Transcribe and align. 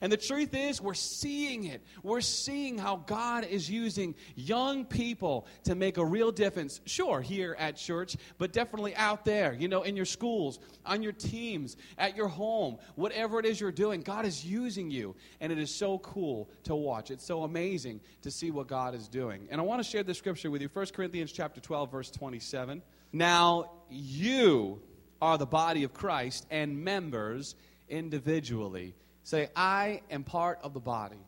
And 0.00 0.10
the 0.10 0.16
truth 0.16 0.54
is, 0.54 0.80
we're 0.80 0.94
seeing 0.94 1.64
it. 1.64 1.82
We're 2.02 2.22
seeing 2.22 2.78
how 2.78 2.96
God 3.06 3.44
is 3.44 3.68
using 3.68 4.14
young 4.34 4.84
people 4.84 5.46
to 5.64 5.74
make 5.74 5.98
a 5.98 6.04
real 6.04 6.32
difference. 6.32 6.80
Sure, 6.86 7.20
here 7.20 7.54
at 7.58 7.76
church, 7.76 8.16
but 8.38 8.52
definitely 8.52 8.96
out 8.96 9.24
there, 9.24 9.52
you 9.52 9.68
know, 9.68 9.82
in 9.82 9.96
your 9.96 10.06
schools, 10.06 10.58
on 10.86 11.02
your 11.02 11.12
teams, 11.12 11.76
at 11.98 12.16
your 12.16 12.28
home, 12.28 12.78
whatever 12.94 13.38
it 13.38 13.44
is 13.44 13.60
you're 13.60 13.72
doing, 13.72 14.00
God 14.00 14.24
is 14.24 14.44
using 14.44 14.90
you. 14.90 15.14
And 15.40 15.52
it 15.52 15.58
is 15.58 15.74
so 15.74 15.98
cool 15.98 16.48
to 16.64 16.74
watch. 16.74 17.10
It's 17.10 17.24
so 17.24 17.42
amazing 17.42 18.00
to 18.22 18.30
see 18.30 18.50
what 18.50 18.68
God 18.68 18.94
is 18.94 19.06
doing. 19.06 19.48
And 19.50 19.60
I 19.60 19.64
want 19.64 19.82
to 19.82 19.88
share 19.88 20.02
this 20.02 20.18
scripture 20.18 20.50
with 20.50 20.62
you 20.62 20.70
1 20.72 20.86
Corinthians 20.94 21.32
chapter 21.32 21.60
12, 21.60 21.90
verse 21.90 22.10
27. 22.10 22.82
Now, 23.12 23.72
you 23.90 24.80
are 25.20 25.36
the 25.36 25.46
body 25.46 25.84
of 25.84 25.92
Christ 25.92 26.46
and 26.50 26.82
members 26.82 27.54
individually. 27.88 28.94
Say, 29.22 29.48
I 29.54 30.02
am 30.10 30.24
part 30.24 30.58
of 30.62 30.74
the 30.74 30.80
body. 30.80 31.24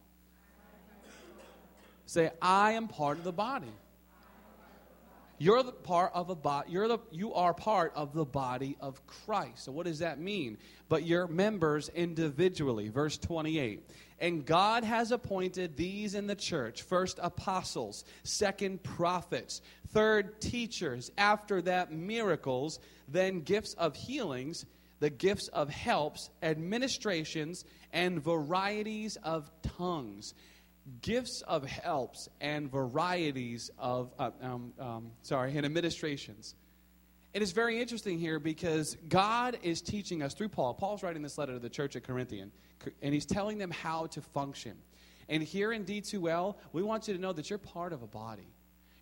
Say, 2.07 2.31
I 2.41 2.73
am 2.73 2.89
part 2.89 3.19
of 3.19 3.25
the 3.25 3.33
body. 3.33 3.73
You're 5.43 5.65
the 5.65 5.73
part 5.73 6.13
of 6.15 6.31
a 6.31 6.37
body. 6.37 6.71
You're 6.71 6.87
the 6.87 6.99
you 7.11 7.35
are 7.35 7.53
part 7.53 7.93
of 7.97 8.13
the 8.13 8.25
body 8.25 8.77
of 8.81 9.05
Christ. 9.09 9.65
So 9.65 9.73
what 9.73 9.87
does 9.87 9.99
that 9.99 10.21
mean? 10.21 10.57
But 10.89 11.05
you're 11.05 11.27
members 11.27 11.89
individually. 11.89 12.91
Verse 12.91 13.19
28. 13.19 13.91
And 14.21 14.47
God 14.47 14.85
has 14.85 15.11
appointed 15.11 15.77
these 15.77 16.15
in 16.15 16.29
the 16.29 16.37
church: 16.37 16.83
first 16.83 17.19
apostles, 17.21 18.05
second 18.23 18.85
prophets, 18.85 19.63
third 19.89 20.41
teachers, 20.41 21.11
after 21.19 21.61
that 21.63 21.91
miracles, 21.91 22.79
then 23.09 23.41
gifts 23.41 23.75
of 23.75 23.97
healings, 23.97 24.65
the 25.03 25.11
gifts 25.11 25.49
of 25.49 25.69
helps, 25.69 26.31
administrations, 26.45 27.65
and 27.93 28.23
varieties 28.23 29.19
of 29.25 29.51
tongues 29.77 30.33
gifts 31.01 31.43
of 31.47 31.65
helps 31.65 32.29
and 32.41 32.71
varieties 32.71 33.71
of, 33.79 34.13
uh, 34.19 34.31
um, 34.43 34.73
um, 34.79 35.13
sorry, 35.23 35.57
and 35.57 35.65
administrations. 35.65 36.55
It 37.35 37.43
is 37.43 37.53
very 37.53 37.81
interesting 37.81 38.19
here 38.19 38.39
because 38.39 38.97
God 39.09 39.59
is 39.63 39.81
teaching 39.81 40.23
us 40.23 40.35
through 40.35 40.51
Paul. 40.51 40.75
Paul's 40.75 41.03
writing 41.03 41.23
this 41.23 41.39
letter 41.39 41.55
to 41.55 41.59
the 41.59 41.71
church 41.71 41.97
at 41.97 42.05
Corinthian, 42.05 42.53
and 43.01 43.15
he's 43.15 43.27
telling 43.27 43.59
them 43.59 43.71
how 43.71 44.07
to 44.07 44.21
function. 44.21 44.77
And 45.29 45.43
here 45.43 45.73
in 45.73 45.85
D2L, 45.85 46.57
we 46.73 46.83
want 46.83 47.09
you 47.09 47.15
to 47.15 47.21
know 47.21 47.33
that 47.33 47.49
you're 47.49 47.59
part 47.59 47.93
of 47.93 48.03
a 48.03 48.07
body. 48.07 48.49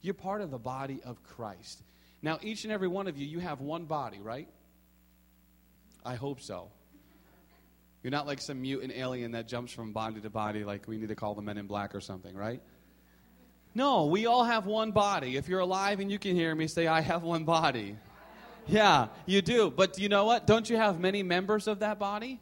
You're 0.03 0.15
part 0.15 0.43
of 0.43 0.51
the 0.51 0.59
body 0.59 1.01
of 1.05 1.23
Christ. 1.23 1.83
Now, 2.23 2.39
each 2.43 2.65
and 2.65 2.73
every 2.73 2.89
one 2.89 3.09
of 3.09 3.17
you, 3.17 3.27
you 3.27 3.39
have 3.41 3.61
one 3.61 3.85
body, 3.85 4.21
right? 4.21 4.49
I 6.05 6.15
hope 6.15 6.41
so. 6.41 6.71
You're 8.03 8.11
not 8.11 8.27
like 8.27 8.41
some 8.41 8.63
mutant 8.63 8.93
alien 8.93 9.33
that 9.33 9.47
jumps 9.47 9.73
from 9.73 9.93
body 9.93 10.21
to 10.21 10.31
body, 10.31 10.65
like 10.65 10.89
we 10.89 10.97
need 10.97 11.09
to 11.09 11.15
call 11.15 11.35
the 11.35 11.43
men 11.43 11.59
in 11.59 11.67
black 11.67 11.95
or 11.95 12.01
something, 12.01 12.35
right? 12.35 12.63
No, 13.75 14.07
we 14.07 14.27
all 14.27 14.45
have 14.45 14.67
one 14.67 14.91
body. 14.91 15.37
If 15.37 15.49
you're 15.49 15.61
alive 15.61 16.01
and 16.01 16.11
you 16.11 16.19
can 16.19 16.35
hear 16.35 16.55
me, 16.55 16.67
say, 16.67 16.87
I 16.87 17.03
have 17.03 17.23
one 17.23 17.45
body. 17.45 17.97
Yeah, 18.67 19.09
you 19.27 19.43
do. 19.43 19.71
But 19.71 19.99
you 19.99 20.09
know 20.09 20.25
what? 20.25 20.47
Don't 20.47 20.69
you 20.69 20.77
have 20.77 20.99
many 20.99 21.23
members 21.23 21.69
of 21.69 21.81
that 21.81 21.99
body? 21.99 22.41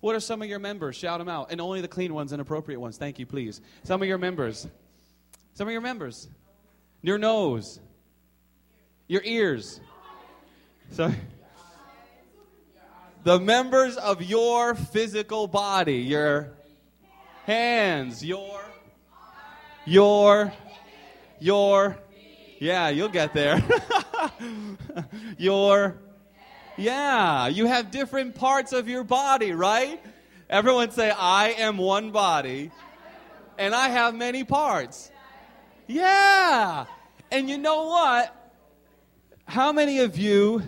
What 0.00 0.16
are 0.16 0.20
some 0.20 0.42
of 0.42 0.48
your 0.48 0.58
members? 0.58 0.96
Shout 0.96 1.18
them 1.18 1.28
out. 1.28 1.50
And 1.50 1.60
only 1.60 1.82
the 1.82 1.88
clean 1.88 2.14
ones 2.14 2.32
and 2.32 2.40
appropriate 2.40 2.80
ones. 2.80 2.96
Thank 2.96 3.18
you, 3.18 3.26
please. 3.26 3.60
Some 3.84 4.02
of 4.02 4.08
your 4.08 4.18
members. 4.18 4.66
Some 5.54 5.68
of 5.68 5.72
your 5.72 5.80
members. 5.80 6.28
Your 7.02 7.18
nose. 7.18 7.80
Your 9.08 9.22
ears. 9.24 9.80
Sorry 10.90 11.14
the 13.26 13.40
members 13.40 13.96
of 13.96 14.22
your 14.22 14.76
physical 14.76 15.48
body, 15.48 15.96
your 15.96 16.52
hands, 17.44 18.24
your, 18.24 18.60
your, 19.84 20.52
your, 21.40 21.98
yeah, 22.60 22.88
you'll 22.88 23.08
get 23.08 23.34
there. 23.34 23.60
your, 25.38 25.98
yeah, 26.76 27.48
you 27.48 27.66
have 27.66 27.90
different 27.90 28.36
parts 28.36 28.72
of 28.72 28.88
your 28.88 29.02
body, 29.02 29.50
right? 29.50 30.00
Everyone 30.48 30.92
say, 30.92 31.10
I 31.10 31.48
am 31.58 31.78
one 31.78 32.12
body, 32.12 32.70
and 33.58 33.74
I 33.74 33.88
have 33.88 34.14
many 34.14 34.44
parts. 34.44 35.10
Yeah. 35.88 36.84
And 37.32 37.50
you 37.50 37.58
know 37.58 37.86
what? 37.86 38.54
How 39.46 39.72
many 39.72 39.98
of 39.98 40.16
you 40.16 40.62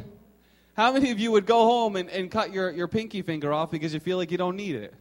how 0.78 0.92
many 0.92 1.10
of 1.10 1.18
you 1.18 1.32
would 1.32 1.44
go 1.44 1.64
home 1.64 1.96
and, 1.96 2.08
and 2.08 2.30
cut 2.30 2.52
your, 2.52 2.70
your 2.70 2.86
pinky 2.86 3.20
finger 3.20 3.52
off 3.52 3.72
because 3.72 3.92
you 3.92 3.98
feel 3.98 4.16
like 4.16 4.30
you 4.30 4.38
don't 4.38 4.54
need 4.54 4.76
it? 4.76 4.94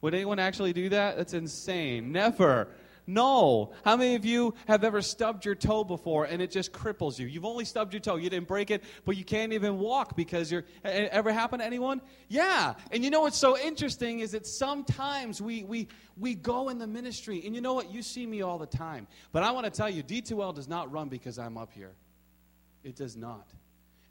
Would 0.00 0.14
anyone 0.14 0.38
actually 0.38 0.72
do 0.72 0.88
that? 0.88 1.18
That's 1.18 1.34
insane. 1.34 2.12
Never. 2.12 2.68
No. 3.06 3.74
How 3.84 3.98
many 3.98 4.14
of 4.14 4.24
you 4.24 4.54
have 4.66 4.84
ever 4.84 5.02
stubbed 5.02 5.44
your 5.44 5.54
toe 5.54 5.84
before 5.84 6.24
and 6.24 6.40
it 6.40 6.50
just 6.50 6.72
cripples 6.72 7.18
you? 7.18 7.26
You've 7.26 7.44
only 7.44 7.66
stubbed 7.66 7.92
your 7.92 8.00
toe. 8.00 8.16
You 8.16 8.30
didn't 8.30 8.48
break 8.48 8.70
it, 8.70 8.82
but 9.04 9.18
you 9.18 9.24
can't 9.24 9.52
even 9.52 9.78
walk 9.78 10.16
because 10.16 10.50
you're. 10.50 10.64
Ever 10.82 11.30
happened 11.30 11.60
to 11.60 11.66
anyone? 11.66 12.00
Yeah. 12.28 12.72
And 12.90 13.04
you 13.04 13.10
know 13.10 13.20
what's 13.20 13.36
so 13.36 13.58
interesting 13.58 14.20
is 14.20 14.30
that 14.30 14.46
sometimes 14.46 15.42
we, 15.42 15.62
we, 15.62 15.88
we 16.16 16.36
go 16.36 16.70
in 16.70 16.78
the 16.78 16.86
ministry, 16.86 17.42
and 17.44 17.54
you 17.54 17.60
know 17.60 17.74
what? 17.74 17.92
You 17.92 18.00
see 18.00 18.26
me 18.26 18.40
all 18.40 18.56
the 18.56 18.64
time. 18.64 19.06
But 19.32 19.42
I 19.42 19.50
want 19.50 19.66
to 19.66 19.70
tell 19.70 19.90
you, 19.90 20.02
D2L 20.02 20.54
does 20.54 20.68
not 20.68 20.90
run 20.90 21.10
because 21.10 21.38
I'm 21.38 21.58
up 21.58 21.74
here. 21.74 21.92
It 22.82 22.96
does 22.96 23.14
not. 23.14 23.52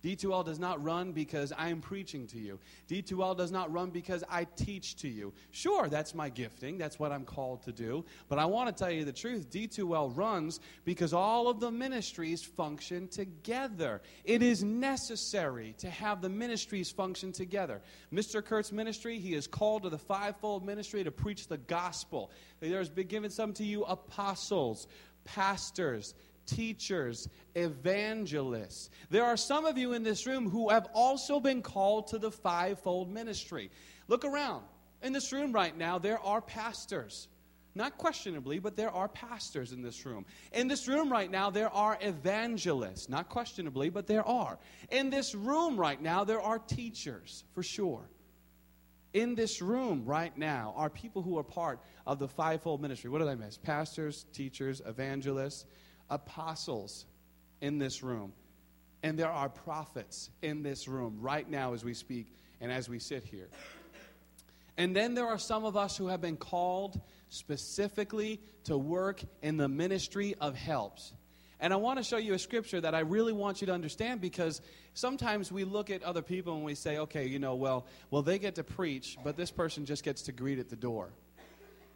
D2L 0.07 0.45
does 0.45 0.57
not 0.57 0.81
run 0.81 1.11
because 1.11 1.51
I 1.51 1.67
am 1.67 1.81
preaching 1.81 2.27
to 2.27 2.37
you. 2.39 2.59
D2L 2.87 3.35
does 3.35 3.51
not 3.51 3.73
run 3.73 3.89
because 3.89 4.23
I 4.29 4.45
teach 4.45 4.95
to 4.97 5.09
you. 5.09 5.33
Sure, 5.51 5.89
that's 5.89 6.15
my 6.15 6.29
gifting. 6.29 6.77
That's 6.77 6.97
what 6.97 7.11
I'm 7.11 7.25
called 7.25 7.63
to 7.63 7.73
do. 7.73 8.05
But 8.29 8.39
I 8.39 8.45
want 8.45 8.69
to 8.69 8.83
tell 8.83 8.89
you 8.89 9.03
the 9.03 9.11
truth. 9.11 9.49
D2L 9.49 10.15
runs 10.15 10.61
because 10.85 11.11
all 11.11 11.49
of 11.49 11.59
the 11.59 11.69
ministries 11.69 12.41
function 12.41 13.09
together. 13.09 14.01
It 14.23 14.41
is 14.41 14.63
necessary 14.63 15.75
to 15.79 15.89
have 15.89 16.21
the 16.21 16.29
ministries 16.29 16.89
function 16.89 17.33
together. 17.33 17.81
Mr. 18.13 18.43
Kurt's 18.43 18.71
ministry, 18.71 19.19
he 19.19 19.33
is 19.33 19.45
called 19.45 19.83
to 19.83 19.89
the 19.89 19.97
fivefold 19.97 20.65
ministry 20.65 21.03
to 21.03 21.11
preach 21.11 21.47
the 21.47 21.57
gospel. 21.57 22.31
There's 22.61 22.89
been 22.89 23.07
given 23.07 23.29
some 23.29 23.51
to 23.53 23.65
you 23.65 23.83
apostles, 23.83 24.87
pastors, 25.25 26.13
teachers, 26.47 27.29
evangelists. 27.55 28.89
There 29.09 29.23
are 29.23 29.37
some 29.37 29.65
of 29.65 29.77
you 29.77 29.93
in 29.93 30.03
this 30.03 30.25
room 30.25 30.49
who 30.49 30.69
have 30.69 30.87
also 30.93 31.39
been 31.39 31.61
called 31.61 32.07
to 32.07 32.17
the 32.17 32.31
fivefold 32.31 33.11
ministry. 33.11 33.69
Look 34.07 34.25
around. 34.25 34.63
In 35.03 35.13
this 35.13 35.31
room 35.31 35.51
right 35.51 35.77
now, 35.77 35.99
there 35.99 36.19
are 36.19 36.41
pastors. 36.41 37.27
Not 37.75 37.99
questionably, 37.99 38.57
but 38.57 38.75
there 38.75 38.89
are 38.89 39.07
pastors 39.07 39.71
in 39.71 39.83
this 39.83 40.03
room. 40.03 40.25
In 40.51 40.67
this 40.67 40.87
room 40.87 41.11
right 41.11 41.29
now, 41.29 41.51
there 41.51 41.69
are 41.69 41.95
evangelists. 42.01 43.07
Not 43.07 43.29
questionably, 43.29 43.89
but 43.89 44.07
there 44.07 44.27
are. 44.27 44.57
In 44.89 45.11
this 45.11 45.35
room 45.35 45.79
right 45.79 46.01
now, 46.01 46.23
there 46.23 46.41
are 46.41 46.57
teachers, 46.57 47.43
for 47.53 47.61
sure. 47.61 48.09
In 49.13 49.35
this 49.35 49.61
room 49.61 50.03
right 50.05 50.35
now 50.35 50.73
are 50.75 50.89
people 50.89 51.21
who 51.21 51.37
are 51.37 51.43
part 51.43 51.79
of 52.07 52.17
the 52.17 52.27
fivefold 52.27 52.81
ministry. 52.81 53.09
What 53.09 53.19
did 53.19 53.27
I 53.27 53.35
miss? 53.35 53.57
Pastors, 53.57 54.25
teachers, 54.33 54.81
evangelists 54.85 55.65
apostles 56.09 57.05
in 57.61 57.77
this 57.77 58.03
room, 58.03 58.33
and 59.03 59.17
there 59.17 59.31
are 59.31 59.49
prophets 59.49 60.29
in 60.41 60.63
this 60.63 60.87
room 60.87 61.17
right 61.21 61.49
now 61.49 61.73
as 61.73 61.83
we 61.83 61.93
speak 61.93 62.27
and 62.61 62.71
as 62.71 62.89
we 62.89 62.99
sit 62.99 63.23
here. 63.23 63.49
And 64.77 64.95
then 64.95 65.15
there 65.15 65.25
are 65.25 65.39
some 65.39 65.65
of 65.65 65.75
us 65.75 65.97
who 65.97 66.07
have 66.07 66.21
been 66.21 66.37
called 66.37 66.99
specifically 67.29 68.39
to 68.65 68.77
work 68.77 69.21
in 69.41 69.57
the 69.57 69.67
ministry 69.67 70.35
of 70.39 70.55
helps. 70.55 71.13
And 71.59 71.73
I 71.73 71.77
want 71.77 71.97
to 71.97 72.03
show 72.03 72.17
you 72.17 72.35
a 72.35 72.39
scripture 72.39 72.79
that 72.81 72.93
I 72.93 72.99
really 72.99 73.33
want 73.33 73.61
you 73.61 73.67
to 73.67 73.73
understand 73.73 74.21
because 74.21 74.61
sometimes 74.93 75.51
we 75.51 75.63
look 75.63 75.89
at 75.89 76.03
other 76.03 76.21
people 76.21 76.55
and 76.55 76.63
we 76.63 76.75
say, 76.75 76.99
okay, 76.99 77.25
you 77.25 77.39
know, 77.39 77.55
well, 77.55 77.87
well, 78.11 78.21
they 78.21 78.37
get 78.37 78.55
to 78.55 78.63
preach, 78.63 79.17
but 79.23 79.35
this 79.35 79.49
person 79.49 79.85
just 79.85 80.03
gets 80.03 80.23
to 80.23 80.31
greet 80.31 80.59
at 80.59 80.69
the 80.69 80.75
door. 80.75 81.09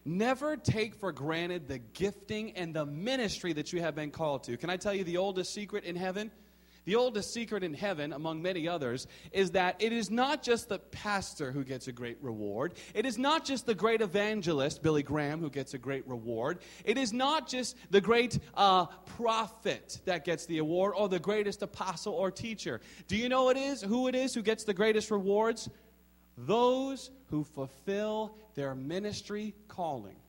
Never 0.04 0.58
take 0.58 0.96
for 0.96 1.12
granted 1.12 1.68
the 1.68 1.78
gifting 1.80 2.52
and 2.54 2.74
the 2.74 2.86
ministry 2.86 3.54
that 3.54 3.72
you 3.72 3.82
have 3.82 3.96
been 3.96 4.12
called 4.12 4.44
to. 4.46 4.58
Can 4.58 4.70
I 4.70 4.78
tell 4.78 4.94
you 4.94 5.04
the 5.04 5.18
oldest 5.18 5.54
secret 5.54 5.84
in 5.84 5.96
heaven? 5.96 6.32
The 6.86 6.96
oldest 6.96 7.32
secret 7.32 7.64
in 7.64 7.76
heaven, 7.76 8.12
among 8.12 8.42
many 8.42 8.68
others, 8.68 9.06
is 9.32 9.52
that 9.52 9.76
it 9.80 9.94
is 9.94 10.10
not 10.10 10.42
just 10.42 10.68
the 10.68 10.80
pastor 10.80 11.52
who 11.52 11.64
gets 11.64 11.88
a 11.88 11.92
great 11.92 12.18
reward. 12.22 12.74
It 12.96 13.06
is 13.06 13.20
not 13.20 13.46
just 13.46 13.68
the 13.68 13.76
great 13.76 14.02
evangelist, 14.02 14.82
Billy 14.82 15.04
Graham, 15.04 15.40
who 15.40 15.52
gets 15.52 15.76
a 15.76 15.78
great 15.78 16.08
reward. 16.08 16.58
It 16.84 16.98
is 16.98 17.14
not 17.14 17.48
just 17.48 17.78
the 17.92 18.02
great 18.02 18.40
uh, 18.56 18.88
prophet 19.18 20.00
that 20.06 20.26
gets 20.26 20.48
the 20.48 20.58
award 20.58 20.94
or 20.98 21.08
the 21.08 21.20
greatest 21.20 21.62
apostle 21.62 22.14
or 22.14 22.32
teacher. 22.32 22.82
Do 23.08 23.16
you 23.16 23.30
know 23.30 23.50
it 23.50 23.58
is 23.58 23.84
who 23.84 24.08
it 24.08 24.16
is 24.16 24.34
who 24.34 24.42
gets 24.42 24.64
the 24.64 24.74
greatest 24.74 25.12
rewards? 25.12 25.70
Those 26.38 27.12
who 27.28 27.44
fulfill 27.44 28.38
their 28.56 28.76
ministry 28.76 29.54
calling. 29.68 30.21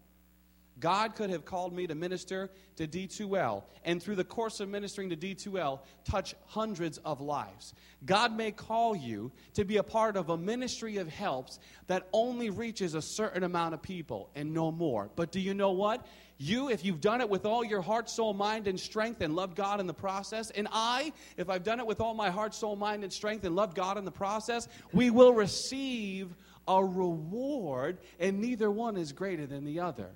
God 0.82 1.14
could 1.14 1.30
have 1.30 1.44
called 1.44 1.72
me 1.72 1.86
to 1.86 1.94
minister 1.94 2.50
to 2.74 2.88
D2L, 2.88 3.62
and 3.84 4.02
through 4.02 4.16
the 4.16 4.24
course 4.24 4.58
of 4.58 4.68
ministering 4.68 5.10
to 5.10 5.16
D2L, 5.16 5.78
touch 6.04 6.34
hundreds 6.46 6.98
of 6.98 7.20
lives. 7.20 7.72
God 8.04 8.36
may 8.36 8.50
call 8.50 8.96
you 8.96 9.30
to 9.54 9.64
be 9.64 9.76
a 9.76 9.84
part 9.84 10.16
of 10.16 10.28
a 10.28 10.36
ministry 10.36 10.96
of 10.96 11.08
helps 11.08 11.60
that 11.86 12.08
only 12.12 12.50
reaches 12.50 12.94
a 12.94 13.00
certain 13.00 13.44
amount 13.44 13.74
of 13.74 13.82
people 13.82 14.28
and 14.34 14.52
no 14.52 14.72
more. 14.72 15.08
But 15.14 15.30
do 15.30 15.38
you 15.38 15.54
know 15.54 15.70
what? 15.70 16.04
You, 16.36 16.68
if 16.68 16.84
you've 16.84 17.00
done 17.00 17.20
it 17.20 17.30
with 17.30 17.46
all 17.46 17.64
your 17.64 17.80
heart, 17.80 18.10
soul, 18.10 18.34
mind, 18.34 18.66
and 18.66 18.78
strength 18.80 19.20
and 19.20 19.36
loved 19.36 19.54
God 19.54 19.78
in 19.78 19.86
the 19.86 19.94
process, 19.94 20.50
and 20.50 20.66
I, 20.72 21.12
if 21.36 21.48
I've 21.48 21.62
done 21.62 21.78
it 21.78 21.86
with 21.86 22.00
all 22.00 22.14
my 22.14 22.30
heart, 22.30 22.56
soul, 22.56 22.74
mind, 22.74 23.04
and 23.04 23.12
strength 23.12 23.44
and 23.44 23.54
loved 23.54 23.76
God 23.76 23.98
in 23.98 24.04
the 24.04 24.10
process, 24.10 24.66
we 24.92 25.10
will 25.10 25.32
receive 25.32 26.34
a 26.66 26.84
reward, 26.84 27.98
and 28.18 28.40
neither 28.40 28.68
one 28.68 28.96
is 28.96 29.12
greater 29.12 29.46
than 29.46 29.64
the 29.64 29.78
other. 29.78 30.10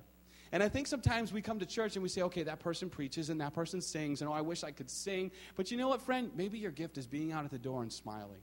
And 0.52 0.62
I 0.62 0.68
think 0.68 0.86
sometimes 0.86 1.32
we 1.32 1.42
come 1.42 1.58
to 1.58 1.66
church 1.66 1.96
and 1.96 2.02
we 2.02 2.08
say, 2.08 2.22
okay, 2.22 2.44
that 2.44 2.60
person 2.60 2.88
preaches 2.88 3.30
and 3.30 3.40
that 3.40 3.52
person 3.52 3.80
sings, 3.80 4.20
and 4.20 4.30
oh, 4.30 4.32
I 4.32 4.40
wish 4.40 4.62
I 4.62 4.70
could 4.70 4.90
sing. 4.90 5.32
But 5.56 5.70
you 5.70 5.76
know 5.76 5.88
what, 5.88 6.02
friend? 6.02 6.30
Maybe 6.36 6.58
your 6.58 6.70
gift 6.70 6.98
is 6.98 7.06
being 7.06 7.32
out 7.32 7.44
at 7.44 7.50
the 7.50 7.58
door 7.58 7.82
and 7.82 7.92
smiling. 7.92 8.40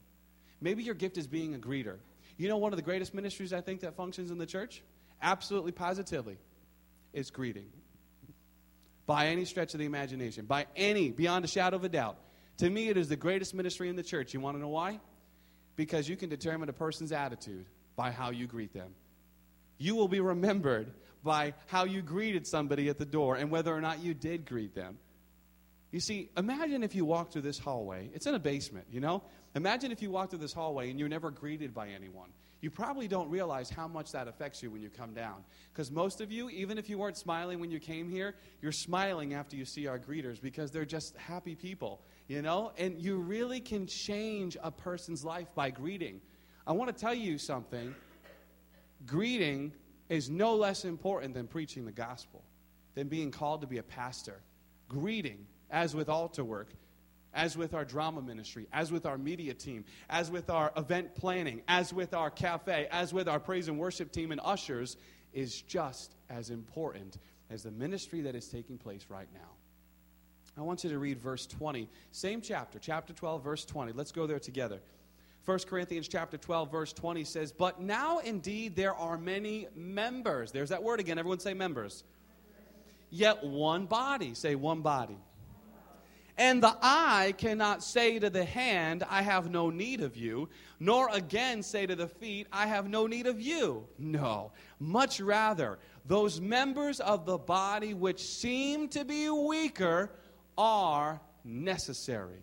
Maybe 0.60 0.82
your 0.82 0.94
gift 0.94 1.16
is 1.16 1.26
being 1.26 1.54
a 1.54 1.58
greeter. 1.58 1.96
You 2.36 2.48
know, 2.48 2.56
one 2.56 2.72
of 2.72 2.76
the 2.76 2.82
greatest 2.82 3.14
ministries 3.14 3.52
I 3.52 3.60
think 3.60 3.80
that 3.80 3.96
functions 3.96 4.30
in 4.30 4.38
the 4.38 4.46
church? 4.46 4.82
Absolutely, 5.22 5.72
positively, 5.72 6.36
is 7.12 7.30
greeting. 7.30 7.66
By 9.06 9.28
any 9.28 9.44
stretch 9.44 9.74
of 9.74 9.80
the 9.80 9.86
imagination, 9.86 10.46
by 10.46 10.66
any, 10.76 11.10
beyond 11.10 11.44
a 11.44 11.48
shadow 11.48 11.76
of 11.76 11.84
a 11.84 11.88
doubt. 11.88 12.16
To 12.58 12.70
me, 12.70 12.88
it 12.88 12.96
is 12.96 13.08
the 13.08 13.16
greatest 13.16 13.54
ministry 13.54 13.88
in 13.88 13.96
the 13.96 14.02
church. 14.02 14.34
You 14.34 14.40
want 14.40 14.56
to 14.56 14.60
know 14.60 14.68
why? 14.68 15.00
Because 15.76 16.08
you 16.08 16.16
can 16.16 16.28
determine 16.28 16.68
a 16.68 16.72
person's 16.72 17.12
attitude 17.12 17.66
by 17.96 18.10
how 18.10 18.30
you 18.30 18.46
greet 18.46 18.72
them. 18.72 18.94
You 19.78 19.94
will 19.96 20.08
be 20.08 20.20
remembered 20.20 20.92
by 21.24 21.54
how 21.66 21.84
you 21.84 22.02
greeted 22.02 22.46
somebody 22.46 22.88
at 22.88 22.98
the 22.98 23.06
door 23.06 23.36
and 23.36 23.50
whether 23.50 23.74
or 23.74 23.80
not 23.80 24.00
you 24.00 24.14
did 24.14 24.46
greet 24.46 24.74
them. 24.74 24.98
You 25.90 26.00
see, 26.00 26.28
imagine 26.36 26.82
if 26.82 26.94
you 26.94 27.04
walk 27.04 27.32
through 27.32 27.42
this 27.42 27.58
hallway. 27.58 28.10
It's 28.12 28.26
in 28.26 28.34
a 28.34 28.38
basement, 28.38 28.86
you 28.90 29.00
know? 29.00 29.22
Imagine 29.54 29.92
if 29.92 30.02
you 30.02 30.10
walk 30.10 30.30
through 30.30 30.40
this 30.40 30.52
hallway 30.52 30.90
and 30.90 30.98
you're 30.98 31.08
never 31.08 31.30
greeted 31.30 31.72
by 31.72 31.88
anyone. 31.88 32.30
You 32.60 32.70
probably 32.70 33.06
don't 33.06 33.30
realize 33.30 33.70
how 33.70 33.86
much 33.86 34.10
that 34.12 34.26
affects 34.26 34.62
you 34.62 34.70
when 34.70 34.82
you 34.82 34.88
come 34.88 35.14
down. 35.14 35.44
Because 35.72 35.92
most 35.92 36.20
of 36.20 36.32
you, 36.32 36.50
even 36.50 36.78
if 36.78 36.88
you 36.88 36.98
weren't 36.98 37.16
smiling 37.16 37.60
when 37.60 37.70
you 37.70 37.78
came 37.78 38.10
here, 38.10 38.34
you're 38.60 38.72
smiling 38.72 39.34
after 39.34 39.54
you 39.54 39.64
see 39.64 39.86
our 39.86 39.98
greeters 39.98 40.40
because 40.40 40.72
they're 40.72 40.84
just 40.84 41.16
happy 41.16 41.54
people, 41.54 42.00
you 42.26 42.42
know? 42.42 42.72
And 42.76 42.98
you 42.98 43.18
really 43.18 43.60
can 43.60 43.86
change 43.86 44.56
a 44.62 44.72
person's 44.72 45.24
life 45.24 45.54
by 45.54 45.70
greeting. 45.70 46.20
I 46.66 46.72
want 46.72 46.88
to 46.88 47.00
tell 47.00 47.14
you 47.14 47.38
something. 47.38 47.94
Greeting 49.06 49.72
is 50.14 50.30
no 50.30 50.54
less 50.54 50.84
important 50.84 51.34
than 51.34 51.46
preaching 51.46 51.84
the 51.84 51.92
gospel, 51.92 52.42
than 52.94 53.08
being 53.08 53.30
called 53.30 53.60
to 53.62 53.66
be 53.66 53.78
a 53.78 53.82
pastor. 53.82 54.40
Greeting, 54.88 55.46
as 55.70 55.94
with 55.94 56.08
altar 56.08 56.44
work, 56.44 56.68
as 57.34 57.56
with 57.56 57.74
our 57.74 57.84
drama 57.84 58.22
ministry, 58.22 58.68
as 58.72 58.92
with 58.92 59.06
our 59.06 59.18
media 59.18 59.52
team, 59.52 59.84
as 60.08 60.30
with 60.30 60.50
our 60.50 60.72
event 60.76 61.16
planning, 61.16 61.62
as 61.66 61.92
with 61.92 62.14
our 62.14 62.30
cafe, 62.30 62.86
as 62.92 63.12
with 63.12 63.28
our 63.28 63.40
praise 63.40 63.66
and 63.66 63.76
worship 63.78 64.12
team 64.12 64.30
and 64.30 64.40
ushers, 64.44 64.96
is 65.32 65.62
just 65.62 66.14
as 66.30 66.50
important 66.50 67.18
as 67.50 67.64
the 67.64 67.72
ministry 67.72 68.20
that 68.20 68.36
is 68.36 68.46
taking 68.46 68.78
place 68.78 69.06
right 69.08 69.28
now. 69.34 69.50
I 70.56 70.60
want 70.60 70.84
you 70.84 70.90
to 70.90 70.98
read 71.00 71.18
verse 71.18 71.46
20, 71.46 71.88
same 72.12 72.40
chapter, 72.40 72.78
chapter 72.78 73.12
12, 73.12 73.42
verse 73.42 73.64
20. 73.64 73.90
Let's 73.92 74.12
go 74.12 74.28
there 74.28 74.38
together. 74.38 74.78
1 75.44 75.58
Corinthians 75.66 76.08
chapter 76.08 76.38
12 76.38 76.70
verse 76.70 76.92
20 76.92 77.24
says, 77.24 77.52
"But 77.52 77.80
now 77.80 78.18
indeed 78.18 78.76
there 78.76 78.94
are 78.94 79.18
many 79.18 79.68
members." 79.74 80.52
There's 80.52 80.70
that 80.70 80.82
word 80.82 81.00
again. 81.00 81.18
Everyone 81.18 81.40
say 81.40 81.54
members. 81.54 82.04
Yet 83.10 83.44
one 83.44 83.86
body. 83.86 84.34
Say 84.34 84.54
one 84.54 84.80
body. 84.80 85.18
And 86.36 86.60
the 86.62 86.76
eye 86.82 87.32
cannot 87.38 87.84
say 87.84 88.18
to 88.18 88.28
the 88.28 88.44
hand, 88.44 89.04
I 89.08 89.22
have 89.22 89.50
no 89.50 89.70
need 89.70 90.00
of 90.00 90.16
you, 90.16 90.48
nor 90.80 91.08
again 91.10 91.62
say 91.62 91.86
to 91.86 91.94
the 91.94 92.08
feet, 92.08 92.48
I 92.50 92.66
have 92.66 92.88
no 92.88 93.06
need 93.06 93.28
of 93.28 93.40
you. 93.40 93.86
No, 93.98 94.50
much 94.80 95.20
rather, 95.20 95.78
those 96.06 96.40
members 96.40 96.98
of 96.98 97.24
the 97.24 97.38
body 97.38 97.94
which 97.94 98.20
seem 98.20 98.88
to 98.88 99.04
be 99.04 99.30
weaker 99.30 100.10
are 100.58 101.20
necessary. 101.44 102.42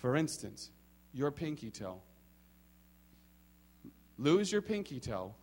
For 0.00 0.16
instance, 0.16 0.70
your 1.12 1.30
pinky 1.30 1.70
toe. 1.70 2.00
Lose 4.16 4.50
your 4.50 4.62
pinky 4.62 4.98
toe, 4.98 5.34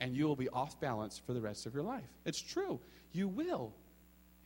and 0.00 0.16
you 0.16 0.26
will 0.26 0.36
be 0.36 0.48
off 0.48 0.80
balance 0.80 1.18
for 1.18 1.32
the 1.34 1.40
rest 1.40 1.66
of 1.66 1.74
your 1.74 1.82
life. 1.82 2.08
It's 2.24 2.40
true. 2.40 2.80
You 3.12 3.28
will. 3.28 3.74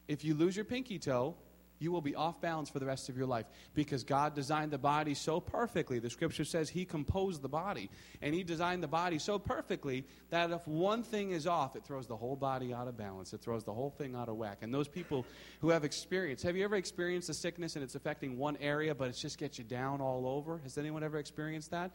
If 0.08 0.25
you 0.25 0.34
lose 0.34 0.56
your 0.56 0.64
pinky 0.64 0.99
toe, 0.99 1.37
you 1.80 1.90
will 1.90 2.00
be 2.00 2.14
off 2.14 2.40
balance 2.40 2.70
for 2.70 2.78
the 2.78 2.86
rest 2.86 3.08
of 3.08 3.16
your 3.16 3.26
life 3.26 3.46
because 3.74 4.04
God 4.04 4.34
designed 4.34 4.70
the 4.70 4.78
body 4.78 5.14
so 5.14 5.40
perfectly. 5.40 5.98
The 5.98 6.10
scripture 6.10 6.44
says 6.44 6.68
He 6.68 6.84
composed 6.84 7.42
the 7.42 7.48
body, 7.48 7.90
and 8.22 8.34
He 8.34 8.44
designed 8.44 8.82
the 8.82 8.88
body 8.88 9.18
so 9.18 9.38
perfectly 9.38 10.04
that 10.28 10.50
if 10.50 10.66
one 10.68 11.02
thing 11.02 11.30
is 11.30 11.46
off, 11.46 11.74
it 11.74 11.84
throws 11.84 12.06
the 12.06 12.16
whole 12.16 12.36
body 12.36 12.72
out 12.72 12.86
of 12.86 12.96
balance. 12.96 13.32
It 13.32 13.40
throws 13.40 13.64
the 13.64 13.72
whole 13.72 13.90
thing 13.90 14.14
out 14.14 14.28
of 14.28 14.36
whack. 14.36 14.58
And 14.60 14.72
those 14.72 14.88
people 14.88 15.24
who 15.60 15.70
have 15.70 15.84
experienced 15.84 16.44
have 16.44 16.56
you 16.56 16.64
ever 16.64 16.76
experienced 16.76 17.30
a 17.30 17.34
sickness 17.34 17.74
and 17.76 17.82
it's 17.82 17.94
affecting 17.94 18.36
one 18.36 18.56
area, 18.58 18.94
but 18.94 19.08
it 19.08 19.16
just 19.16 19.38
gets 19.38 19.58
you 19.58 19.64
down 19.64 20.00
all 20.00 20.26
over? 20.26 20.58
Has 20.58 20.78
anyone 20.78 21.02
ever 21.02 21.18
experienced 21.18 21.70
that? 21.70 21.90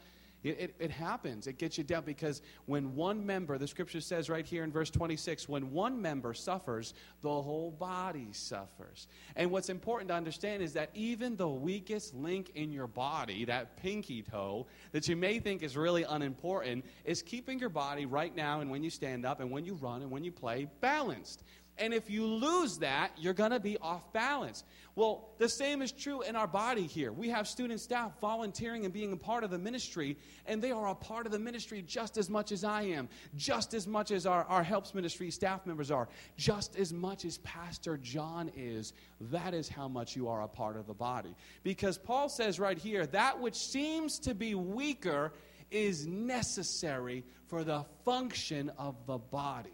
It, 0.45 0.59
it, 0.59 0.75
it, 0.77 0.91
happens. 0.91 1.47
It 1.47 1.57
gets 1.57 1.75
you 1.75 1.83
down 1.83 2.03
because 2.03 2.43
when 2.67 2.95
one 2.95 3.25
member, 3.25 3.57
the 3.57 3.67
scripture 3.67 3.99
says 3.99 4.29
right 4.29 4.45
here 4.45 4.63
in 4.63 4.71
verse 4.71 4.91
26, 4.91 5.49
when 5.49 5.71
one 5.71 5.99
member 5.99 6.35
suffers, 6.35 6.93
the 7.23 7.29
whole 7.29 7.71
body 7.71 8.27
suffers. 8.31 9.07
And 9.35 9.49
what's 9.49 9.69
important 9.69 10.09
to 10.09 10.13
understand 10.13 10.61
is 10.61 10.73
that 10.73 10.91
even 10.93 11.35
the 11.35 11.49
weakest 11.49 12.13
link 12.13 12.51
in 12.53 12.71
your 12.71 12.85
body, 12.85 13.43
that 13.45 13.75
pinky 13.77 14.21
toe, 14.21 14.67
that 14.91 15.07
you 15.07 15.15
may 15.15 15.39
think 15.39 15.63
is 15.63 15.75
really 15.75 16.03
unimportant, 16.03 16.85
is 17.05 17.23
keeping 17.23 17.57
your 17.57 17.69
body 17.69 18.05
right 18.05 18.35
now 18.35 18.61
and 18.61 18.69
when 18.69 18.83
you 18.83 18.91
stand 18.91 19.25
up 19.25 19.39
and 19.39 19.49
when 19.49 19.65
you 19.65 19.73
run 19.73 20.03
and 20.03 20.11
when 20.11 20.23
you 20.23 20.31
play 20.31 20.67
balanced. 20.79 21.43
And 21.77 21.93
if 21.93 22.09
you 22.09 22.25
lose 22.25 22.77
that, 22.77 23.11
you're 23.17 23.33
going 23.33 23.51
to 23.51 23.59
be 23.59 23.77
off 23.79 24.13
balance. 24.13 24.63
Well, 24.95 25.29
the 25.39 25.49
same 25.49 25.81
is 25.81 25.91
true 25.91 26.21
in 26.21 26.37
our 26.37 26.47
body 26.47 26.87
here. 26.87 27.11
We 27.11 27.29
have 27.29 27.49
student 27.49 27.81
staff 27.81 28.17
volunteering 28.21 28.85
and 28.85 28.93
being 28.93 29.11
a 29.11 29.17
part 29.17 29.43
of 29.43 29.51
the 29.51 29.57
ministry, 29.57 30.17
and 30.45 30.61
they 30.61 30.71
are 30.71 30.87
a 30.87 30.95
part 30.95 31.25
of 31.25 31.33
the 31.33 31.39
ministry 31.39 31.81
just 31.81 32.17
as 32.17 32.29
much 32.29 32.53
as 32.53 32.63
I 32.63 32.83
am, 32.83 33.09
just 33.35 33.73
as 33.73 33.87
much 33.87 34.11
as 34.11 34.25
our, 34.25 34.45
our 34.45 34.63
helps 34.63 34.93
ministry 34.93 35.29
staff 35.31 35.65
members 35.65 35.91
are, 35.91 36.07
just 36.37 36.77
as 36.77 36.93
much 36.93 37.25
as 37.25 37.39
Pastor 37.39 37.97
John 37.97 38.49
is. 38.55 38.93
That 39.19 39.53
is 39.53 39.67
how 39.67 39.89
much 39.89 40.15
you 40.15 40.29
are 40.29 40.43
a 40.43 40.47
part 40.47 40.77
of 40.77 40.87
the 40.87 40.93
body. 40.93 41.35
Because 41.63 41.97
Paul 41.97 42.29
says 42.29 42.57
right 42.57 42.77
here, 42.77 43.05
that 43.07 43.41
which 43.41 43.55
seems 43.55 44.17
to 44.19 44.33
be 44.33 44.55
weaker 44.55 45.33
is 45.71 46.07
necessary 46.07 47.25
for 47.47 47.65
the 47.65 47.83
function 48.05 48.71
of 48.77 48.95
the 49.07 49.17
body. 49.17 49.73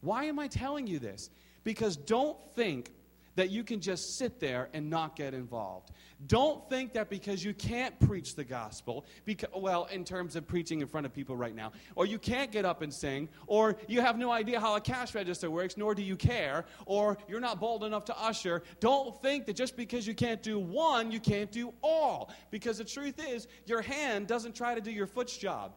Why 0.00 0.24
am 0.24 0.38
I 0.38 0.48
telling 0.48 0.86
you 0.86 0.98
this? 0.98 1.30
Because 1.64 1.96
don't 1.96 2.38
think 2.54 2.92
that 3.36 3.50
you 3.50 3.62
can 3.64 3.80
just 3.80 4.18
sit 4.18 4.40
there 4.40 4.68
and 4.74 4.90
not 4.90 5.16
get 5.16 5.34
involved. 5.34 5.92
Don't 6.26 6.68
think 6.68 6.92
that 6.92 7.08
because 7.08 7.42
you 7.42 7.54
can't 7.54 7.98
preach 8.00 8.34
the 8.34 8.44
gospel, 8.44 9.06
because, 9.24 9.48
well, 9.56 9.86
in 9.90 10.04
terms 10.04 10.36
of 10.36 10.46
preaching 10.46 10.80
in 10.82 10.86
front 10.86 11.06
of 11.06 11.14
people 11.14 11.36
right 11.36 11.54
now, 11.54 11.72
or 11.94 12.04
you 12.04 12.18
can't 12.18 12.52
get 12.52 12.64
up 12.64 12.82
and 12.82 12.92
sing, 12.92 13.28
or 13.46 13.76
you 13.88 14.02
have 14.02 14.18
no 14.18 14.30
idea 14.30 14.60
how 14.60 14.76
a 14.76 14.80
cash 14.80 15.14
register 15.14 15.50
works, 15.50 15.76
nor 15.78 15.94
do 15.94 16.02
you 16.02 16.16
care, 16.16 16.66
or 16.84 17.16
you're 17.28 17.40
not 17.40 17.60
bold 17.60 17.84
enough 17.84 18.04
to 18.06 18.20
usher, 18.20 18.62
don't 18.80 19.20
think 19.22 19.46
that 19.46 19.56
just 19.56 19.76
because 19.76 20.06
you 20.06 20.14
can't 20.14 20.42
do 20.42 20.58
one, 20.58 21.10
you 21.10 21.20
can't 21.20 21.50
do 21.50 21.72
all. 21.82 22.30
Because 22.50 22.78
the 22.78 22.84
truth 22.84 23.18
is, 23.18 23.46
your 23.64 23.80
hand 23.80 24.26
doesn't 24.26 24.54
try 24.54 24.74
to 24.74 24.80
do 24.82 24.90
your 24.90 25.06
foot's 25.06 25.36
job. 25.36 25.72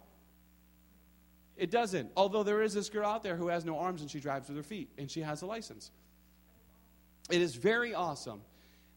It 1.58 1.72
doesn't. 1.72 2.12
Although 2.18 2.44
there 2.44 2.62
is 2.62 2.74
this 2.74 2.90
girl 2.90 3.08
out 3.08 3.24
there 3.24 3.36
who 3.36 3.48
has 3.48 3.64
no 3.66 3.78
arms 3.78 4.02
and 4.02 4.10
she 4.10 4.20
drives 4.20 4.48
with 4.48 4.58
her 4.58 4.64
feet 4.64 4.90
and 4.98 5.10
she 5.10 5.22
has 5.22 5.42
a 5.42 5.46
license. 5.46 5.92
It 7.30 7.42
is 7.42 7.56
very 7.56 7.94
awesome. 7.94 8.42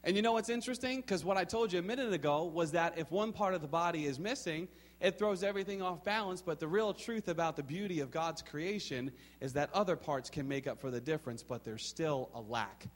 And 0.03 0.15
you 0.15 0.23
know 0.23 0.33
what's 0.33 0.49
interesting? 0.49 1.01
Because 1.01 1.25
what 1.25 1.37
I 1.37 1.45
told 1.45 1.73
you 1.73 1.81
a 1.81 1.83
minute 1.83 2.13
ago 2.13 2.45
was 2.45 2.73
that 2.73 2.97
if 2.97 3.11
one 3.11 3.33
part 3.33 3.55
of 3.55 3.61
the 3.61 3.69
body 3.69 4.07
is 4.07 4.19
missing, 4.19 4.69
it 5.01 5.19
throws 5.19 5.43
everything 5.43 5.83
off 5.83 6.05
balance. 6.05 6.43
But 6.43 6.61
the 6.61 6.69
real 6.69 6.95
truth 6.95 7.29
about 7.29 7.57
the 7.57 7.63
beauty 7.63 8.01
of 8.01 8.11
God's 8.11 8.41
creation 8.41 9.11
is 9.41 9.53
that 9.55 9.69
other 9.75 9.97
parts 9.97 10.31
can 10.31 10.47
make 10.47 10.67
up 10.67 10.81
for 10.81 10.91
the 10.91 11.01
difference, 11.01 11.43
but 11.43 11.65
there's 11.65 11.85
still 11.85 12.31
a 12.35 12.41
lack. 12.41 12.87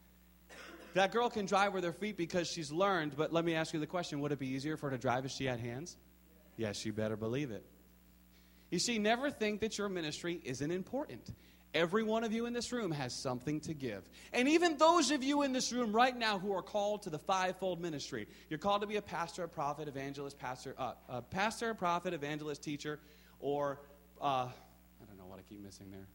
That 0.94 1.12
girl 1.12 1.30
can 1.30 1.46
drive 1.46 1.72
with 1.72 1.84
her 1.84 1.92
feet 1.92 2.16
because 2.16 2.48
she's 2.48 2.72
learned, 2.72 3.16
but 3.16 3.32
let 3.32 3.44
me 3.44 3.54
ask 3.54 3.72
you 3.72 3.78
the 3.80 3.86
question 3.86 4.20
would 4.20 4.32
it 4.32 4.38
be 4.38 4.48
easier 4.48 4.76
for 4.76 4.90
her 4.90 4.96
to 4.96 5.00
drive 5.00 5.24
if 5.24 5.30
she 5.30 5.44
had 5.44 5.60
hands? 5.60 5.96
Yes, 6.56 6.84
you 6.84 6.92
better 6.92 7.16
believe 7.16 7.50
it. 7.50 7.64
You 8.70 8.78
see, 8.78 8.98
never 8.98 9.30
think 9.30 9.60
that 9.60 9.78
your 9.78 9.88
ministry 9.88 10.40
isn't 10.44 10.70
important. 10.70 11.32
Every 11.72 12.02
one 12.02 12.24
of 12.24 12.32
you 12.32 12.46
in 12.46 12.52
this 12.52 12.72
room 12.72 12.90
has 12.90 13.14
something 13.14 13.60
to 13.60 13.74
give. 13.74 14.08
And 14.32 14.48
even 14.48 14.76
those 14.76 15.12
of 15.12 15.22
you 15.22 15.42
in 15.42 15.52
this 15.52 15.72
room 15.72 15.92
right 15.92 16.16
now 16.16 16.38
who 16.38 16.52
are 16.52 16.62
called 16.62 17.02
to 17.02 17.10
the 17.10 17.18
fivefold 17.18 17.80
ministry, 17.80 18.26
you're 18.48 18.58
called 18.58 18.80
to 18.80 18.88
be 18.88 18.96
a 18.96 19.02
pastor, 19.02 19.44
a 19.44 19.48
prophet, 19.48 19.86
evangelist, 19.86 20.38
pastor, 20.38 20.74
uh, 20.78 20.94
a 21.08 21.22
pastor, 21.22 21.70
a 21.70 21.74
prophet, 21.74 22.12
evangelist, 22.12 22.62
teacher, 22.62 22.98
or 23.38 23.80
uh, 24.20 24.48
I 24.48 25.04
don't 25.06 25.16
know 25.16 25.26
what 25.26 25.38
I 25.38 25.42
keep 25.42 25.62
missing 25.62 25.90
there. 25.92 26.06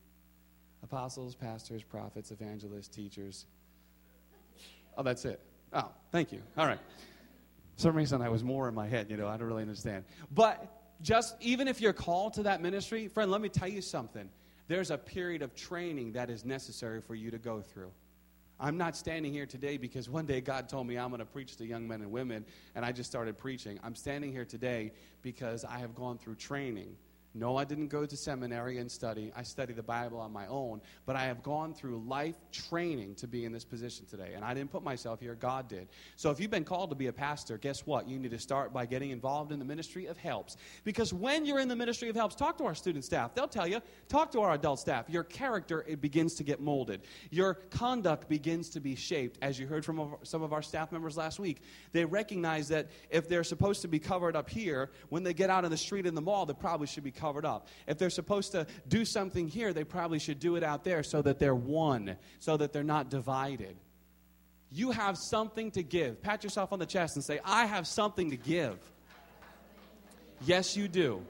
apostles, 0.84 1.36
pastors, 1.36 1.84
prophets, 1.84 2.32
evangelists, 2.32 2.90
teachers. 2.90 3.46
Oh, 4.98 5.04
that's 5.04 5.26
it. 5.26 5.40
Oh, 5.74 5.90
thank 6.12 6.32
you. 6.32 6.42
All 6.58 6.68
right. 6.68 6.80
For 7.76 7.82
some 7.82 7.96
reason 7.96 8.22
I 8.22 8.30
was 8.30 8.44
more 8.44 8.68
in 8.70 8.76
my 8.76 8.88
head, 8.88 9.10
you 9.10 9.18
know, 9.18 9.28
I 9.28 9.38
don't 9.38 9.48
really 9.48 9.62
understand. 9.64 10.06
But 10.32 10.66
just 11.02 11.36
even 11.42 11.68
if 11.68 11.82
you're 11.82 11.94
called 11.94 12.34
to 12.36 12.44
that 12.44 12.62
ministry, 12.62 13.08
friend, 13.08 13.32
let 13.32 13.42
me 13.42 13.50
tell 13.50 13.68
you 13.68 13.82
something. 13.82 14.30
There's 14.68 14.92
a 14.92 14.98
period 14.98 15.42
of 15.42 15.56
training 15.56 16.14
that 16.14 16.30
is 16.30 16.44
necessary 16.44 17.02
for 17.02 17.16
you 17.16 17.32
to 17.32 17.38
go 17.38 17.62
through. 17.62 17.92
I'm 18.60 18.78
not 18.78 18.96
standing 18.96 19.34
here 19.34 19.46
today 19.46 19.78
because 19.78 20.10
one 20.10 20.26
day 20.26 20.40
God 20.40 20.70
told 20.70 20.88
me 20.88 20.98
I'm 20.98 21.10
going 21.10 21.20
to 21.20 21.26
preach 21.26 21.58
to 21.58 21.66
young 21.66 21.88
men 21.88 22.02
and 22.02 22.12
women, 22.12 22.46
and 22.74 22.86
I 22.86 22.94
just 22.94 23.10
started 23.10 23.38
preaching. 23.38 23.80
I'm 23.84 23.96
standing 23.96 24.32
here 24.32 24.46
today 24.46 24.94
because 25.22 25.66
I 25.66 25.78
have 25.80 25.94
gone 25.94 26.18
through 26.18 26.36
training 26.36 26.96
no, 27.38 27.58
I 27.58 27.66
didn't 27.66 27.90
go 27.90 28.06
to 28.06 28.16
seminary 28.16 28.78
and 28.78 28.90
study. 28.90 29.30
I 29.36 29.44
study 29.44 29.74
the 29.74 29.84
Bible 29.84 30.22
on 30.22 30.32
my 30.32 30.48
own, 30.48 30.80
but 31.06 31.18
I 31.18 31.26
have 31.26 31.44
gone 31.44 31.74
through 31.74 32.02
life 32.08 32.38
training 32.54 33.16
to 33.16 33.28
be 33.28 33.44
in 33.44 33.52
this 33.52 33.66
position 33.66 34.06
today. 34.06 34.32
And 34.36 34.46
I 34.46 34.54
didn't 34.54 34.72
put 34.72 34.84
myself 34.84 35.20
here, 35.20 35.36
God 35.36 35.68
did. 35.68 35.90
So 36.16 36.32
if 36.32 36.40
you've 36.40 36.50
been 36.50 36.64
called 36.64 36.92
to 36.92 36.96
be 36.96 37.08
a 37.08 37.14
pastor, 37.14 37.58
guess 37.58 37.86
what? 37.86 38.08
You 38.08 38.18
need 38.20 38.32
to 38.32 38.40
start 38.40 38.72
by 38.72 38.86
getting 38.86 39.10
involved 39.10 39.52
in 39.52 39.60
the 39.60 39.66
ministry 39.66 40.06
of 40.06 40.18
helps. 40.18 40.56
Because 40.86 41.14
when 41.14 41.46
you're 41.46 41.60
in 41.60 41.68
the 41.68 41.76
ministry 41.76 42.08
of 42.08 42.16
helps, 42.16 42.36
talk 42.36 42.58
to 42.60 42.64
our 42.64 42.74
student 42.74 43.04
staff. 43.04 43.36
They'll 43.36 43.50
tell 43.50 43.68
you, 43.68 43.82
talk 44.08 44.32
to 44.32 44.40
our 44.40 44.54
adult 44.54 44.80
staff. 44.80 45.10
Your 45.10 45.26
character 45.26 45.84
it 45.90 46.00
begins 46.00 46.36
to 46.36 46.44
get 46.46 46.62
molded. 46.62 47.02
Your 47.32 47.56
conduct 47.70 48.30
begins 48.30 48.70
to 48.70 48.80
be 48.80 48.96
shaped. 48.96 49.40
As 49.42 49.60
you 49.60 49.68
heard 49.68 49.84
from 49.84 50.16
some 50.24 50.42
of 50.42 50.54
our 50.54 50.62
staff 50.62 50.94
members 50.94 51.18
last 51.18 51.38
week, 51.40 51.62
they 51.92 52.06
recognize 52.06 52.70
that 52.70 52.88
if 53.10 53.28
they're 53.28 53.44
supposed 53.44 53.82
to 53.82 53.90
be 53.90 54.00
covered 54.00 54.38
up 54.38 54.50
here, 54.50 54.92
when 55.10 55.24
they 55.24 55.34
get 55.34 55.50
out 55.50 55.66
in 55.66 55.72
the 55.72 55.76
street 55.76 56.06
in 56.06 56.16
the 56.16 56.22
mall, 56.22 56.46
they 56.46 56.54
probably 56.54 56.88
should 56.88 57.04
be 57.04 57.12
covered 57.12 57.25
covered 57.26 57.44
up. 57.44 57.68
If 57.88 57.98
they're 57.98 58.12
supposed 58.12 58.52
to 58.52 58.68
do 58.88 59.04
something 59.04 59.48
here, 59.48 59.74
they 59.74 59.84
probably 59.84 60.20
should 60.20 60.40
do 60.40 60.58
it 60.58 60.64
out 60.64 60.84
there 60.84 61.02
so 61.02 61.24
that 61.24 61.40
they're 61.40 61.56
one, 61.56 62.18
so 62.38 62.56
that 62.56 62.72
they're 62.72 62.84
not 62.84 63.10
divided. 63.10 63.76
You 64.72 64.92
have 64.92 65.18
something 65.18 65.72
to 65.72 65.82
give. 65.82 66.22
Pat 66.22 66.44
yourself 66.44 66.72
on 66.72 66.78
the 66.78 66.86
chest 66.86 67.16
and 67.16 67.26
say, 67.26 67.40
I 67.44 67.66
have 67.66 67.88
something 67.88 68.30
to 68.30 68.38
give. 68.38 68.78
Yes, 70.46 70.78
you 70.78 70.88
do. 70.88 71.26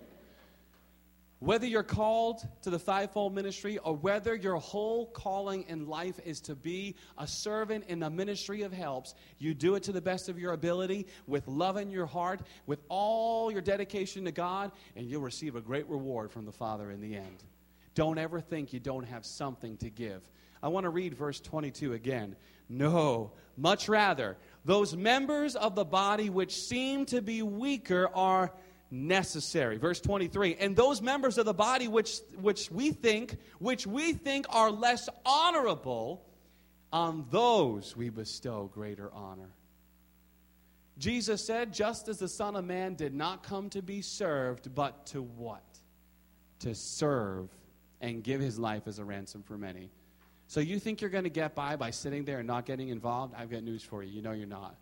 Whether 1.46 1.68
you're 1.68 1.84
called 1.84 2.42
to 2.64 2.72
the 2.72 2.80
fivefold 2.80 3.36
ministry 3.36 3.78
or 3.78 3.96
whether 3.96 4.34
your 4.34 4.56
whole 4.56 5.06
calling 5.06 5.64
in 5.68 5.86
life 5.86 6.20
is 6.26 6.42
to 6.42 6.56
be 6.56 6.96
a 7.20 7.28
servant 7.28 7.86
in 7.88 8.00
the 8.00 8.10
ministry 8.10 8.64
of 8.64 8.74
helps, 8.74 9.14
you 9.38 9.54
do 9.54 9.76
it 9.76 9.84
to 9.84 9.92
the 9.92 10.02
best 10.02 10.28
of 10.28 10.40
your 10.40 10.54
ability, 10.54 11.06
with 11.28 11.48
love 11.48 11.78
in 11.78 11.92
your 11.92 12.08
heart, 12.08 12.42
with 12.66 12.82
all 12.90 13.52
your 13.52 13.62
dedication 13.62 14.26
to 14.26 14.32
God, 14.32 14.72
and 14.96 15.06
you'll 15.06 15.22
receive 15.22 15.56
a 15.56 15.62
great 15.62 15.88
reward 15.88 16.32
from 16.32 16.46
the 16.46 16.52
Father 16.52 16.90
in 16.90 17.00
the 17.00 17.16
end. 17.16 17.44
Don't 17.94 18.18
ever 18.18 18.42
think 18.42 18.74
you 18.74 18.80
don't 18.80 19.06
have 19.06 19.24
something 19.24 19.78
to 19.78 19.92
give. 19.92 20.28
I 20.64 20.70
want 20.70 20.86
to 20.86 20.90
read 20.90 21.14
verse 21.14 21.40
22 21.40 21.94
again. 21.94 22.36
No, 22.70 23.34
much 23.56 23.88
rather, 23.88 24.36
those 24.66 24.96
members 24.96 25.56
of 25.56 25.76
the 25.76 25.86
body 25.86 26.32
which 26.32 26.56
seem 26.56 27.06
to 27.06 27.22
be 27.22 27.44
weaker 27.44 28.10
are 28.16 28.52
necessary. 28.92 29.78
Verse 29.78 30.00
23, 30.00 30.56
and 30.60 30.76
those 30.76 31.02
members 31.02 31.38
of 31.38 31.46
the 31.46 31.54
body 31.54 31.88
which, 31.88 32.20
which 32.40 32.72
we 32.72 32.92
think, 32.92 33.38
which 33.60 33.86
we 33.88 34.14
think 34.14 34.46
are 34.50 34.72
less 34.72 35.10
honorable, 35.26 36.26
on 36.94 37.26
those 37.30 37.98
we 37.98 38.10
bestow 38.10 38.72
greater 38.74 39.12
honor. 39.14 39.50
Jesus 40.98 41.46
said, 41.46 41.74
just 41.74 42.08
as 42.08 42.20
the 42.20 42.28
Son 42.30 42.56
of 42.56 42.64
Man 42.64 42.96
did 42.96 43.14
not 43.14 43.44
come 43.44 43.70
to 43.72 43.82
be 43.82 44.02
served, 44.02 44.74
but 44.74 45.06
to 45.08 45.22
what? 45.22 45.66
To 46.60 46.74
serve 46.74 47.50
and 48.00 48.24
give 48.24 48.40
his 48.40 48.58
life 48.58 48.84
as 48.88 49.00
a 49.00 49.04
ransom 49.04 49.44
for 49.44 49.58
many. 49.58 49.90
So 50.48 50.62
you 50.62 50.80
think 50.80 51.02
you're 51.02 51.10
going 51.10 51.26
to 51.26 51.30
get 51.30 51.54
by 51.54 51.76
by 51.76 51.92
sitting 51.92 52.24
there 52.24 52.40
and 52.40 52.48
not 52.48 52.66
getting 52.66 52.90
involved? 52.90 53.34
I've 53.38 53.50
got 53.50 53.64
news 53.64 53.84
for 53.84 54.04
you. 54.04 54.12
You 54.12 54.22
know 54.22 54.32
you're 54.32 54.48
not. 54.48 54.76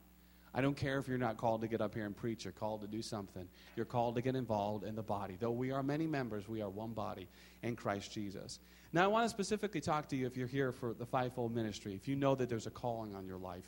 I 0.53 0.61
don't 0.61 0.77
care 0.77 0.99
if 0.99 1.07
you're 1.07 1.17
not 1.17 1.37
called 1.37 1.61
to 1.61 1.67
get 1.67 1.81
up 1.81 1.95
here 1.95 2.05
and 2.05 2.15
preach. 2.15 2.45
You're 2.45 2.53
called 2.53 2.81
to 2.81 2.87
do 2.87 3.01
something. 3.01 3.47
You're 3.75 3.85
called 3.85 4.15
to 4.15 4.21
get 4.21 4.35
involved 4.35 4.83
in 4.83 4.95
the 4.95 5.01
body. 5.01 5.35
Though 5.39 5.51
we 5.51 5.71
are 5.71 5.81
many 5.81 6.05
members, 6.05 6.47
we 6.47 6.61
are 6.61 6.69
one 6.69 6.93
body 6.93 7.27
in 7.63 7.75
Christ 7.75 8.11
Jesus. 8.11 8.59
Now, 8.91 9.03
I 9.03 9.07
want 9.07 9.25
to 9.25 9.29
specifically 9.29 9.81
talk 9.81 10.07
to 10.09 10.15
you 10.15 10.27
if 10.27 10.37
you're 10.37 10.45
here 10.47 10.71
for 10.71 10.93
the 10.93 11.05
fivefold 11.05 11.55
ministry, 11.55 11.95
if 11.95 12.07
you 12.07 12.15
know 12.15 12.35
that 12.35 12.49
there's 12.49 12.67
a 12.67 12.71
calling 12.71 13.15
on 13.15 13.25
your 13.25 13.39
life. 13.39 13.65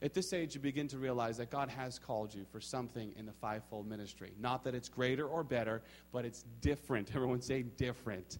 At 0.00 0.14
this 0.14 0.32
age, 0.32 0.54
you 0.54 0.60
begin 0.60 0.86
to 0.88 0.98
realize 0.98 1.38
that 1.38 1.50
God 1.50 1.68
has 1.70 1.98
called 1.98 2.32
you 2.32 2.44
for 2.52 2.60
something 2.60 3.12
in 3.16 3.26
the 3.26 3.32
fivefold 3.32 3.88
ministry. 3.88 4.32
Not 4.38 4.62
that 4.64 4.74
it's 4.74 4.88
greater 4.88 5.26
or 5.26 5.42
better, 5.42 5.82
but 6.12 6.24
it's 6.24 6.44
different. 6.60 7.10
Everyone 7.14 7.40
say 7.40 7.62
different. 7.62 8.38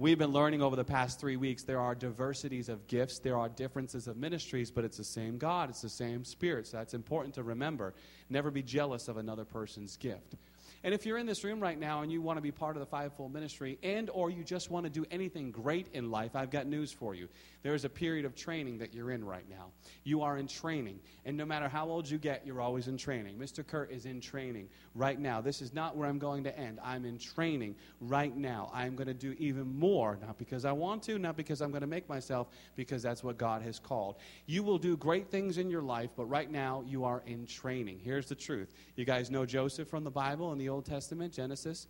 We've 0.00 0.16
been 0.16 0.32
learning 0.32 0.62
over 0.62 0.76
the 0.76 0.84
past 0.84 1.20
three 1.20 1.36
weeks 1.36 1.62
there 1.62 1.78
are 1.78 1.94
diversities 1.94 2.70
of 2.70 2.86
gifts, 2.86 3.18
there 3.18 3.36
are 3.36 3.50
differences 3.50 4.08
of 4.08 4.16
ministries, 4.16 4.70
but 4.70 4.82
it's 4.82 4.96
the 4.96 5.04
same 5.04 5.36
God, 5.36 5.68
it's 5.68 5.82
the 5.82 5.90
same 5.90 6.24
Spirit. 6.24 6.66
So 6.66 6.78
that's 6.78 6.94
important 6.94 7.34
to 7.34 7.42
remember. 7.42 7.92
Never 8.30 8.50
be 8.50 8.62
jealous 8.62 9.08
of 9.08 9.18
another 9.18 9.44
person's 9.44 9.98
gift. 9.98 10.36
And 10.82 10.94
if 10.94 11.04
you're 11.04 11.18
in 11.18 11.26
this 11.26 11.44
room 11.44 11.60
right 11.60 11.78
now 11.78 12.00
and 12.00 12.10
you 12.10 12.22
want 12.22 12.38
to 12.38 12.42
be 12.42 12.50
part 12.50 12.74
of 12.74 12.80
the 12.80 12.86
fivefold 12.86 13.34
ministry 13.34 13.78
and 13.82 14.08
or 14.10 14.30
you 14.30 14.42
just 14.42 14.70
want 14.70 14.84
to 14.84 14.90
do 14.90 15.04
anything 15.10 15.50
great 15.50 15.88
in 15.92 16.10
life, 16.10 16.34
I've 16.34 16.50
got 16.50 16.66
news 16.66 16.90
for 16.90 17.14
you. 17.14 17.28
There 17.62 17.74
is 17.74 17.84
a 17.84 17.90
period 17.90 18.24
of 18.24 18.34
training 18.34 18.78
that 18.78 18.94
you're 18.94 19.10
in 19.10 19.22
right 19.22 19.44
now. 19.50 19.72
You 20.04 20.22
are 20.22 20.38
in 20.38 20.46
training. 20.46 21.00
And 21.26 21.36
no 21.36 21.44
matter 21.44 21.68
how 21.68 21.86
old 21.86 22.08
you 22.08 22.16
get, 22.16 22.46
you're 22.46 22.62
always 22.62 22.88
in 22.88 22.96
training. 22.96 23.36
Mr. 23.36 23.66
Kurt 23.66 23.90
is 23.90 24.06
in 24.06 24.22
training 24.22 24.68
right 24.94 25.20
now. 25.20 25.42
This 25.42 25.60
is 25.60 25.74
not 25.74 25.96
where 25.96 26.08
I'm 26.08 26.18
going 26.18 26.44
to 26.44 26.58
end. 26.58 26.80
I'm 26.82 27.04
in 27.04 27.18
training 27.18 27.76
right 28.00 28.34
now. 28.34 28.70
I'm 28.72 28.96
going 28.96 29.08
to 29.08 29.14
do 29.14 29.34
even 29.38 29.78
more, 29.78 30.18
not 30.22 30.38
because 30.38 30.64
I 30.64 30.72
want 30.72 31.02
to, 31.04 31.18
not 31.18 31.36
because 31.36 31.60
I'm 31.60 31.70
going 31.70 31.82
to 31.82 31.86
make 31.86 32.08
myself, 32.08 32.48
because 32.74 33.02
that's 33.02 33.22
what 33.22 33.36
God 33.36 33.60
has 33.60 33.78
called. 33.78 34.16
You 34.46 34.62
will 34.62 34.78
do 34.78 34.96
great 34.96 35.30
things 35.30 35.58
in 35.58 35.68
your 35.68 35.82
life, 35.82 36.10
but 36.16 36.24
right 36.24 36.50
now 36.50 36.82
you 36.86 37.04
are 37.04 37.22
in 37.26 37.44
training. 37.44 38.00
Here's 38.02 38.26
the 38.26 38.34
truth. 38.34 38.72
You 38.96 39.04
guys 39.04 39.30
know 39.30 39.44
Joseph 39.44 39.88
from 39.88 40.04
the 40.04 40.10
Bible 40.10 40.52
and 40.52 40.60
the 40.60 40.69
Old 40.70 40.86
Testament, 40.86 41.32
Genesis? 41.32 41.86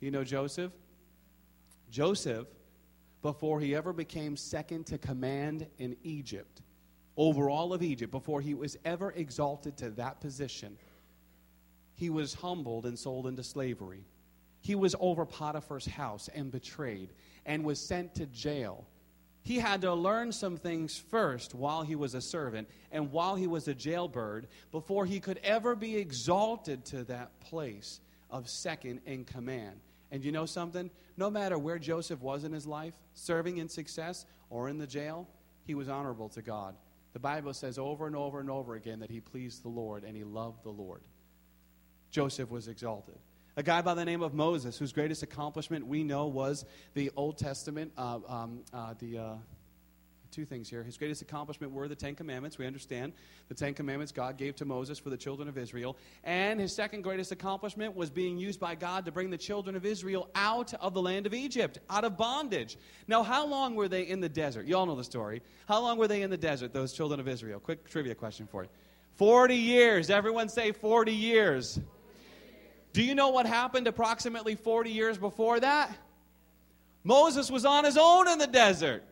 You 0.00 0.10
know 0.10 0.24
Joseph? 0.24 0.72
Joseph, 1.90 2.46
before 3.22 3.60
he 3.60 3.74
ever 3.74 3.92
became 3.92 4.36
second 4.36 4.86
to 4.86 4.98
command 4.98 5.66
in 5.78 5.96
Egypt, 6.02 6.62
over 7.16 7.48
all 7.48 7.72
of 7.72 7.82
Egypt, 7.82 8.10
before 8.10 8.40
he 8.40 8.54
was 8.54 8.76
ever 8.84 9.12
exalted 9.12 9.76
to 9.78 9.90
that 9.90 10.20
position, 10.20 10.76
he 11.94 12.10
was 12.10 12.34
humbled 12.34 12.84
and 12.84 12.98
sold 12.98 13.26
into 13.26 13.42
slavery. 13.42 14.04
He 14.60 14.74
was 14.74 14.94
over 15.00 15.24
Potiphar's 15.24 15.86
house 15.86 16.28
and 16.34 16.50
betrayed 16.50 17.12
and 17.46 17.64
was 17.64 17.80
sent 17.80 18.16
to 18.16 18.26
jail. 18.26 18.86
He 19.42 19.58
had 19.58 19.82
to 19.82 19.94
learn 19.94 20.32
some 20.32 20.56
things 20.56 20.98
first 20.98 21.54
while 21.54 21.82
he 21.82 21.94
was 21.94 22.14
a 22.14 22.20
servant 22.20 22.68
and 22.90 23.12
while 23.12 23.36
he 23.36 23.46
was 23.46 23.68
a 23.68 23.74
jailbird 23.74 24.48
before 24.72 25.06
he 25.06 25.20
could 25.20 25.38
ever 25.44 25.76
be 25.76 25.96
exalted 25.96 26.84
to 26.86 27.04
that 27.04 27.38
place 27.40 28.00
of 28.30 28.48
second 28.48 29.00
in 29.06 29.24
command. 29.24 29.80
And 30.10 30.24
you 30.24 30.32
know 30.32 30.46
something? 30.46 30.90
No 31.16 31.30
matter 31.30 31.58
where 31.58 31.78
Joseph 31.78 32.20
was 32.20 32.44
in 32.44 32.52
his 32.52 32.66
life, 32.66 32.94
serving 33.14 33.58
in 33.58 33.68
success 33.68 34.26
or 34.50 34.68
in 34.68 34.78
the 34.78 34.86
jail, 34.86 35.28
he 35.64 35.74
was 35.74 35.88
honorable 35.88 36.28
to 36.30 36.42
God. 36.42 36.76
The 37.12 37.18
Bible 37.18 37.54
says 37.54 37.78
over 37.78 38.06
and 38.06 38.14
over 38.14 38.40
and 38.40 38.50
over 38.50 38.74
again 38.74 39.00
that 39.00 39.10
he 39.10 39.20
pleased 39.20 39.62
the 39.62 39.68
Lord 39.68 40.04
and 40.04 40.16
he 40.16 40.22
loved 40.22 40.62
the 40.62 40.70
Lord. 40.70 41.00
Joseph 42.10 42.50
was 42.50 42.68
exalted. 42.68 43.18
A 43.56 43.62
guy 43.62 43.80
by 43.80 43.94
the 43.94 44.04
name 44.04 44.22
of 44.22 44.34
Moses, 44.34 44.78
whose 44.78 44.92
greatest 44.92 45.22
accomplishment 45.22 45.86
we 45.86 46.04
know 46.04 46.26
was 46.26 46.66
the 46.94 47.10
Old 47.16 47.38
Testament, 47.38 47.92
uh, 47.96 48.18
um, 48.28 48.60
uh, 48.72 48.94
the. 48.98 49.18
Uh, 49.18 49.34
two 50.36 50.44
things 50.44 50.68
here. 50.68 50.82
His 50.82 50.98
greatest 50.98 51.22
accomplishment 51.22 51.72
were 51.72 51.88
the 51.88 51.94
Ten 51.94 52.14
Commandments. 52.14 52.58
We 52.58 52.66
understand 52.66 53.14
the 53.48 53.54
Ten 53.54 53.72
Commandments 53.72 54.12
God 54.12 54.36
gave 54.36 54.54
to 54.56 54.66
Moses 54.66 54.98
for 54.98 55.08
the 55.08 55.16
children 55.16 55.48
of 55.48 55.56
Israel. 55.56 55.96
And 56.24 56.60
his 56.60 56.74
second 56.74 57.00
greatest 57.00 57.32
accomplishment 57.32 57.96
was 57.96 58.10
being 58.10 58.36
used 58.36 58.60
by 58.60 58.74
God 58.74 59.06
to 59.06 59.12
bring 59.12 59.30
the 59.30 59.38
children 59.38 59.74
of 59.76 59.86
Israel 59.86 60.28
out 60.34 60.74
of 60.74 60.92
the 60.92 61.00
land 61.00 61.26
of 61.26 61.32
Egypt, 61.32 61.78
out 61.88 62.04
of 62.04 62.18
bondage. 62.18 62.76
Now, 63.08 63.22
how 63.22 63.46
long 63.46 63.76
were 63.76 63.88
they 63.88 64.02
in 64.02 64.20
the 64.20 64.28
desert? 64.28 64.66
You 64.66 64.76
all 64.76 64.84
know 64.84 64.94
the 64.94 65.04
story. 65.04 65.40
How 65.66 65.80
long 65.80 65.96
were 65.96 66.06
they 66.06 66.20
in 66.20 66.28
the 66.28 66.36
desert, 66.36 66.74
those 66.74 66.92
children 66.92 67.18
of 67.18 67.28
Israel? 67.28 67.58
Quick 67.58 67.88
trivia 67.88 68.14
question 68.14 68.46
for 68.46 68.62
you 68.62 68.68
40 69.14 69.54
years. 69.54 70.10
Everyone 70.10 70.50
say 70.50 70.70
40 70.70 71.12
years. 71.12 71.80
Do 72.92 73.02
you 73.02 73.14
know 73.14 73.30
what 73.30 73.46
happened 73.46 73.86
approximately 73.86 74.54
40 74.54 74.90
years 74.90 75.16
before 75.16 75.60
that? 75.60 75.96
Moses 77.04 77.50
was 77.50 77.64
on 77.64 77.84
his 77.84 77.96
own 77.96 78.28
in 78.28 78.38
the 78.38 78.46
desert. 78.46 79.02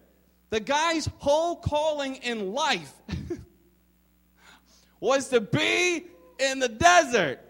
The 0.54 0.60
guy's 0.60 1.10
whole 1.18 1.56
calling 1.56 2.14
in 2.14 2.52
life 2.52 2.92
was 5.00 5.30
to 5.30 5.40
be 5.40 6.04
in 6.38 6.60
the 6.60 6.68
desert. 6.68 7.40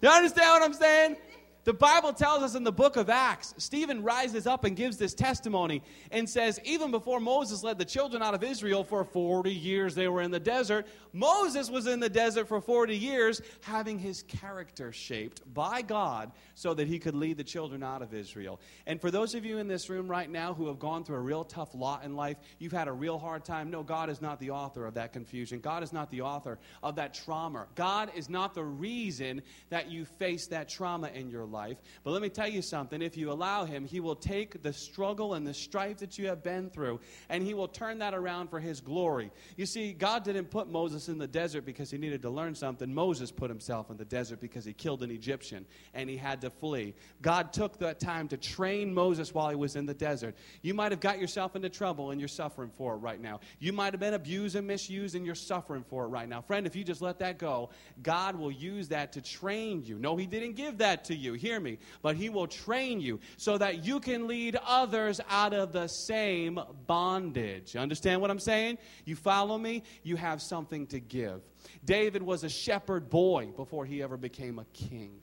You 0.00 0.08
understand 0.08 0.48
what 0.48 0.62
I'm 0.62 0.72
saying? 0.72 1.16
The 1.64 1.72
Bible 1.72 2.12
tells 2.12 2.42
us 2.42 2.54
in 2.54 2.62
the 2.62 2.72
book 2.72 2.96
of 2.96 3.08
Acts, 3.08 3.54
Stephen 3.56 4.02
rises 4.02 4.46
up 4.46 4.64
and 4.64 4.76
gives 4.76 4.98
this 4.98 5.14
testimony 5.14 5.82
and 6.10 6.28
says, 6.28 6.60
even 6.62 6.90
before 6.90 7.20
Moses 7.20 7.64
led 7.64 7.78
the 7.78 7.86
children 7.86 8.22
out 8.22 8.34
of 8.34 8.44
Israel 8.44 8.84
for 8.84 9.02
40 9.02 9.50
years, 9.50 9.94
they 9.94 10.06
were 10.08 10.20
in 10.20 10.30
the 10.30 10.38
desert. 10.38 10.86
Moses 11.14 11.70
was 11.70 11.86
in 11.86 12.00
the 12.00 12.10
desert 12.10 12.48
for 12.48 12.60
40 12.60 12.94
years, 12.94 13.40
having 13.62 13.98
his 13.98 14.24
character 14.24 14.92
shaped 14.92 15.40
by 15.54 15.80
God 15.80 16.32
so 16.54 16.74
that 16.74 16.86
he 16.86 16.98
could 16.98 17.14
lead 17.14 17.38
the 17.38 17.44
children 17.44 17.82
out 17.82 18.02
of 18.02 18.12
Israel. 18.12 18.60
And 18.86 19.00
for 19.00 19.10
those 19.10 19.34
of 19.34 19.46
you 19.46 19.56
in 19.56 19.66
this 19.66 19.88
room 19.88 20.06
right 20.06 20.28
now 20.28 20.52
who 20.52 20.66
have 20.66 20.78
gone 20.78 21.02
through 21.02 21.16
a 21.16 21.20
real 21.20 21.44
tough 21.44 21.74
lot 21.74 22.04
in 22.04 22.14
life, 22.14 22.36
you've 22.58 22.72
had 22.72 22.88
a 22.88 22.92
real 22.92 23.18
hard 23.18 23.42
time. 23.42 23.70
No, 23.70 23.82
God 23.82 24.10
is 24.10 24.20
not 24.20 24.38
the 24.38 24.50
author 24.50 24.84
of 24.84 24.92
that 24.94 25.14
confusion. 25.14 25.60
God 25.60 25.82
is 25.82 25.94
not 25.94 26.10
the 26.10 26.20
author 26.20 26.58
of 26.82 26.96
that 26.96 27.14
trauma. 27.14 27.68
God 27.74 28.10
is 28.14 28.28
not 28.28 28.54
the 28.54 28.64
reason 28.64 29.40
that 29.70 29.90
you 29.90 30.04
face 30.04 30.46
that 30.48 30.68
trauma 30.68 31.08
in 31.08 31.30
your 31.30 31.46
life 31.46 31.53
life. 31.54 31.78
But 32.02 32.10
let 32.10 32.20
me 32.20 32.28
tell 32.28 32.48
you 32.48 32.60
something 32.60 33.00
if 33.00 33.16
you 33.16 33.30
allow 33.30 33.64
Him, 33.64 33.84
He 33.84 34.00
will 34.00 34.16
take 34.16 34.62
the 34.62 34.72
struggle 34.72 35.34
and 35.34 35.46
the 35.46 35.54
strife 35.54 35.98
that 35.98 36.18
you 36.18 36.26
have 36.26 36.42
been 36.42 36.68
through, 36.68 37.00
and 37.28 37.42
He 37.42 37.54
will 37.54 37.68
turn 37.68 37.98
that 38.00 38.12
around 38.12 38.48
for 38.48 38.60
His 38.60 38.80
glory. 38.80 39.30
You 39.56 39.66
see, 39.66 39.92
God 39.92 40.24
didn't 40.24 40.50
put 40.50 40.68
Moses 40.68 41.08
in 41.08 41.18
the 41.18 41.26
desert 41.26 41.64
because 41.64 41.90
He 41.90 41.98
needed 41.98 42.20
to 42.22 42.30
learn 42.30 42.54
something. 42.54 42.92
Moses 42.92 43.30
put 43.30 43.50
himself 43.50 43.90
in 43.90 43.96
the 43.96 44.04
desert 44.04 44.40
because 44.40 44.64
he 44.64 44.72
killed 44.72 45.02
an 45.02 45.10
Egyptian 45.10 45.64
and 45.94 46.10
he 46.10 46.16
had 46.16 46.40
to 46.40 46.50
flee. 46.50 46.94
God 47.22 47.52
took 47.52 47.78
that 47.78 48.00
time 48.00 48.28
to 48.28 48.36
train 48.36 48.92
Moses 48.92 49.32
while 49.32 49.48
he 49.48 49.56
was 49.56 49.76
in 49.76 49.86
the 49.86 49.94
desert. 49.94 50.34
You 50.62 50.74
might 50.74 50.92
have 50.92 51.00
got 51.00 51.18
yourself 51.18 51.56
into 51.56 51.68
trouble 51.68 52.10
and 52.10 52.20
you're 52.20 52.28
suffering 52.28 52.70
for 52.70 52.94
it 52.94 52.98
right 52.98 53.20
now. 53.20 53.40
You 53.58 53.72
might 53.72 53.92
have 53.92 54.00
been 54.00 54.14
abused 54.14 54.56
and 54.56 54.66
misused 54.66 55.14
and 55.14 55.24
you're 55.24 55.34
suffering 55.34 55.84
for 55.88 56.04
it 56.04 56.08
right 56.08 56.28
now. 56.28 56.40
Friend, 56.40 56.66
if 56.66 56.74
you 56.74 56.84
just 56.84 57.02
let 57.02 57.18
that 57.20 57.38
go, 57.38 57.70
God 58.02 58.36
will 58.36 58.52
use 58.52 58.88
that 58.88 59.12
to 59.12 59.20
train 59.20 59.82
you. 59.84 59.98
No, 59.98 60.16
He 60.16 60.26
didn't 60.26 60.54
give 60.54 60.78
that 60.78 61.04
to 61.04 61.14
you 61.14 61.34
hear 61.44 61.60
me, 61.60 61.78
but 62.02 62.16
He 62.16 62.30
will 62.30 62.46
train 62.46 63.00
you 63.00 63.20
so 63.36 63.58
that 63.58 63.84
you 63.84 64.00
can 64.00 64.26
lead 64.26 64.56
others 64.66 65.20
out 65.28 65.52
of 65.52 65.72
the 65.72 65.86
same 65.86 66.58
bondage. 66.86 67.76
Understand 67.76 68.20
what 68.20 68.30
I'm 68.30 68.40
saying? 68.40 68.78
You 69.04 69.14
follow 69.14 69.58
me? 69.58 69.82
You 70.02 70.16
have 70.16 70.40
something 70.40 70.86
to 70.88 71.00
give. 71.00 71.42
David 71.84 72.22
was 72.22 72.44
a 72.44 72.48
shepherd 72.48 73.10
boy 73.10 73.52
before 73.56 73.84
he 73.84 74.02
ever 74.02 74.16
became 74.16 74.58
a 74.58 74.64
king. 74.72 75.20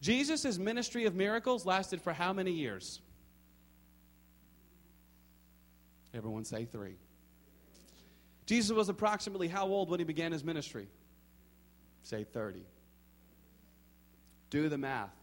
Jesus' 0.00 0.58
ministry 0.58 1.06
of 1.06 1.14
miracles 1.14 1.64
lasted 1.64 2.02
for 2.02 2.12
how 2.12 2.32
many 2.32 2.50
years? 2.50 3.00
Everyone 6.12 6.44
say 6.44 6.64
three. 6.64 6.96
Jesus 8.46 8.72
was 8.72 8.88
approximately 8.88 9.48
how 9.48 9.66
old 9.66 9.88
when 9.88 10.00
he 10.00 10.04
began 10.04 10.32
his 10.32 10.44
ministry? 10.44 10.88
Say 12.02 12.24
30. 12.24 12.64
Do 14.52 14.68
the 14.68 14.76
math. 14.76 15.16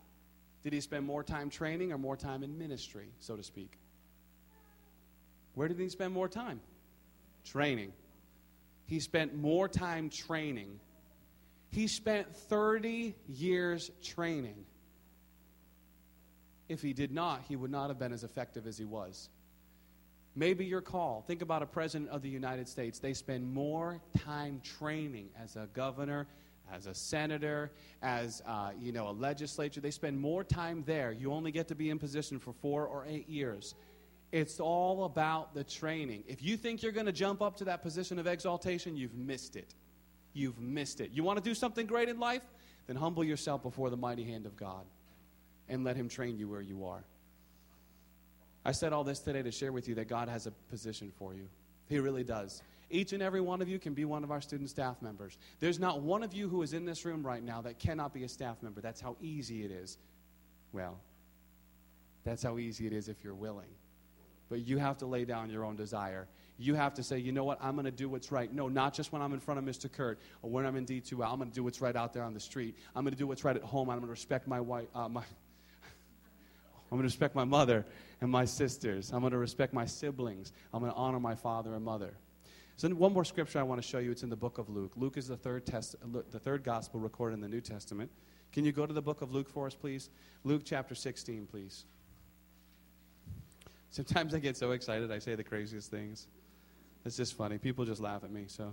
Did 0.64 0.74
he 0.74 0.82
spend 0.82 1.06
more 1.06 1.24
time 1.24 1.52
training 1.52 1.92
or 1.92 2.00
more 2.00 2.18
time 2.18 2.42
in 2.42 2.58
ministry, 2.58 3.10
so 3.20 3.38
to 3.38 3.44
speak? 3.44 3.78
Where 5.54 5.68
did 5.68 5.78
he 5.78 5.88
spend 5.88 6.14
more 6.14 6.28
time? 6.28 6.60
Training. 7.46 7.94
He 8.88 9.00
spent 9.00 9.36
more 9.36 9.70
time 9.70 10.10
training. 10.10 10.80
He 11.70 11.88
spent 11.88 12.36
30 12.36 13.14
years 13.28 13.92
training. 14.04 14.66
If 16.68 16.82
he 16.82 16.94
did 16.94 17.12
not, 17.12 17.44
he 17.48 17.56
would 17.56 17.70
not 17.70 17.90
have 17.90 18.00
been 18.00 18.14
as 18.14 18.24
effective 18.24 18.66
as 18.66 18.80
he 18.80 18.86
was. 18.86 19.30
Maybe 20.36 20.66
your 20.66 20.82
call. 20.82 21.24
Think 21.28 21.44
about 21.44 21.62
a 21.62 21.68
president 21.68 22.10
of 22.10 22.24
the 22.24 22.30
United 22.30 22.68
States. 22.68 22.98
They 22.98 23.14
spend 23.14 23.54
more 23.54 24.02
time 24.26 24.60
training 24.80 25.30
as 25.40 25.56
a 25.56 25.68
governor, 25.72 26.26
as 26.74 26.88
a 26.88 26.94
senator, 26.94 27.72
as 28.02 28.42
uh, 28.46 28.72
you 28.80 28.92
know, 28.92 29.10
a 29.10 29.12
legislature. 29.12 29.82
They 29.82 29.92
spend 29.92 30.20
more 30.20 30.44
time 30.44 30.84
there. 30.86 31.12
You 31.12 31.32
only 31.34 31.52
get 31.52 31.68
to 31.70 31.76
be 31.76 31.90
in 31.90 32.00
position 32.00 32.40
for 32.40 32.54
four 32.54 32.86
or 32.88 33.06
eight 33.08 33.30
years. 33.30 33.76
It's 34.32 34.60
all 34.60 35.06
about 35.06 35.56
the 35.56 35.64
training. 35.64 36.24
If 36.28 36.44
you 36.44 36.56
think 36.56 36.84
you're 36.84 36.92
going 36.92 37.08
to 37.08 37.12
jump 37.12 37.42
up 37.42 37.58
to 37.58 37.66
that 37.66 37.82
position 37.82 38.20
of 38.20 38.28
exaltation, 38.28 38.96
you've 38.96 39.16
missed 39.16 39.56
it. 39.56 39.74
You've 40.34 40.60
missed 40.60 41.02
it. 41.02 41.12
You 41.12 41.24
want 41.24 41.38
to 41.38 41.44
do 41.44 41.56
something 41.56 41.88
great 41.88 42.10
in 42.10 42.20
life? 42.20 42.44
Then 42.86 42.96
humble 42.96 43.24
yourself 43.24 43.64
before 43.64 43.90
the 43.90 43.98
mighty 43.98 44.24
hand 44.24 44.46
of 44.46 44.56
God 44.56 44.86
and 45.68 45.84
let 45.84 45.96
Him 45.96 46.10
train 46.10 46.38
you 46.38 46.48
where 46.48 46.62
you 46.62 46.86
are. 46.86 47.04
I 48.66 48.72
said 48.72 48.94
all 48.94 49.04
this 49.04 49.20
today 49.20 49.42
to 49.42 49.52
share 49.52 49.72
with 49.72 49.88
you 49.88 49.96
that 49.96 50.08
God 50.08 50.30
has 50.30 50.46
a 50.46 50.52
position 50.70 51.12
for 51.18 51.34
you. 51.34 51.48
He 51.88 51.98
really 52.00 52.24
does. 52.24 52.62
Each 52.90 53.14
and 53.14 53.22
every 53.22 53.42
one 53.42 53.62
of 53.62 53.70
you 53.70 53.78
can 53.78 53.94
be 53.94 54.06
one 54.06 54.24
of 54.24 54.32
our 54.32 54.42
student 54.42 54.70
staff 54.70 55.02
members. 55.02 55.38
There's 55.60 55.80
not 55.80 56.02
one 56.02 56.24
of 56.24 56.34
you 56.34 56.50
who 56.50 56.64
is 56.64 56.74
in 56.74 56.86
this 56.86 57.06
room 57.06 57.26
right 57.26 57.44
now 57.44 57.62
that 57.62 57.78
cannot 57.78 58.14
be 58.14 58.24
a 58.24 58.30
staff 58.30 58.58
member. 58.64 58.82
That's 58.82 59.00
how 59.00 59.16
easy 59.22 59.64
it 59.64 59.72
is. 59.72 59.98
Well, 60.72 61.00
that's 62.24 62.42
how 62.42 62.58
easy 62.58 62.88
it 62.88 62.94
is 62.94 63.08
if 63.08 63.24
you're 63.24 63.36
willing. 63.36 63.70
But 64.50 64.66
you 64.66 64.80
have 64.80 64.98
to 64.98 65.06
lay 65.06 65.26
down 65.26 65.52
your 65.52 65.64
own 65.64 65.76
desire. 65.76 66.28
You 66.58 66.74
have 66.74 66.96
to 66.96 67.04
say, 67.04 67.20
you 67.20 67.32
know 67.32 67.44
what, 67.44 67.60
I'm 67.62 67.76
going 67.76 67.86
to 67.86 67.92
do 67.92 68.10
what's 68.10 68.32
right. 68.32 68.52
No, 68.52 68.68
not 68.68 68.96
just 68.96 69.12
when 69.12 69.22
I'm 69.22 69.34
in 69.34 69.40
front 69.40 69.60
of 69.60 69.64
Mr. 69.64 69.92
Kurt 69.92 70.20
or 70.42 70.50
when 70.50 70.66
I'm 70.66 70.76
in 70.76 70.86
D2L. 70.86 71.32
I'm 71.32 71.38
going 71.38 71.50
to 71.50 71.56
do 71.56 71.64
what's 71.64 71.82
right 71.82 71.96
out 71.96 72.14
there 72.14 72.24
on 72.24 72.34
the 72.34 72.40
street. 72.40 72.76
I'm 72.96 73.04
going 73.04 73.14
to 73.14 73.18
do 73.18 73.28
what's 73.28 73.44
right 73.44 73.56
at 73.56 73.62
home. 73.62 73.90
I'm 73.90 73.98
going 73.98 74.08
to 74.08 74.12
respect 74.12 74.48
my 74.48 74.60
wife, 74.60 74.88
uh, 74.96 75.08
my, 75.08 75.22
I'm 75.22 76.98
going 76.98 77.02
to 77.02 77.08
respect 77.08 77.36
my 77.36 77.46
mother 77.46 77.86
and 78.20 78.32
my 78.32 78.46
sisters. 78.46 79.12
I'm 79.14 79.22
going 79.22 79.32
to 79.32 79.38
respect 79.38 79.74
my 79.74 79.86
siblings. 79.86 80.52
I'm 80.74 80.82
going 80.82 80.92
to 80.92 80.98
honor 80.98 81.20
my 81.20 81.36
father 81.36 81.76
and 81.76 81.86
mother. 81.86 82.14
So 82.80 82.88
one 82.88 83.12
more 83.12 83.26
scripture 83.26 83.60
I 83.60 83.64
want 83.64 83.82
to 83.82 83.86
show 83.86 83.98
you. 83.98 84.10
It's 84.10 84.24
in 84.24 84.30
the 84.30 84.38
book 84.38 84.58
of 84.58 84.70
Luke. 84.70 84.94
Luke 84.96 85.18
is 85.18 85.28
the 85.28 85.36
third, 85.36 85.66
test, 85.66 85.98
the 86.32 86.40
third 86.40 86.64
gospel 86.64 87.02
recorded 87.02 87.34
in 87.34 87.42
the 87.42 87.50
New 87.50 87.60
Testament. 87.60 88.10
Can 88.54 88.64
you 88.64 88.72
go 88.72 88.86
to 88.86 88.94
the 88.94 89.02
book 89.02 89.22
of 89.22 89.34
Luke 89.34 89.50
for 89.50 89.68
us, 89.68 89.76
please? 89.76 90.10
Luke 90.46 90.62
chapter 90.64 90.96
16, 90.96 91.46
please. 91.48 91.84
Sometimes 93.90 94.34
I 94.34 94.40
get 94.40 94.56
so 94.56 94.72
excited 94.72 95.12
I 95.12 95.20
say 95.20 95.36
the 95.36 95.44
craziest 95.44 95.92
things. 95.92 96.28
It's 97.04 97.18
just 97.18 97.36
funny. 97.36 97.58
People 97.58 97.84
just 97.84 98.00
laugh 98.00 98.24
at 98.24 98.32
me, 98.32 98.46
so. 98.48 98.72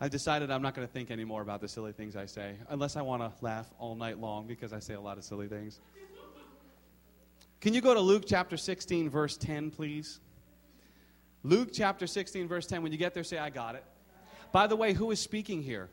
I 0.00 0.08
decided 0.08 0.50
I'm 0.50 0.60
not 0.60 0.74
going 0.74 0.88
to 0.88 0.92
think 0.92 1.12
anymore 1.12 1.42
about 1.42 1.60
the 1.60 1.68
silly 1.68 1.92
things 1.92 2.16
I 2.16 2.26
say, 2.26 2.56
unless 2.68 2.96
I 2.96 3.02
want 3.02 3.22
to 3.22 3.44
laugh 3.44 3.70
all 3.78 3.94
night 3.94 4.18
long 4.18 4.48
because 4.48 4.72
I 4.72 4.80
say 4.80 4.94
a 4.94 5.00
lot 5.00 5.18
of 5.18 5.24
silly 5.24 5.46
things. 5.46 5.78
Can 7.60 7.74
you 7.74 7.80
go 7.80 7.94
to 7.94 8.00
Luke 8.00 8.24
chapter 8.26 8.56
16, 8.56 9.08
verse 9.08 9.36
10, 9.36 9.70
please? 9.70 10.18
Luke 11.42 11.70
chapter 11.72 12.06
16, 12.06 12.48
verse 12.48 12.66
10. 12.66 12.82
When 12.82 12.92
you 12.92 12.98
get 12.98 13.14
there, 13.14 13.24
say, 13.24 13.38
I 13.38 13.50
got 13.50 13.74
it. 13.74 13.84
By 14.52 14.66
the 14.66 14.76
way, 14.76 14.92
who 14.92 15.10
is 15.10 15.20
speaking 15.20 15.62
here? 15.62 15.88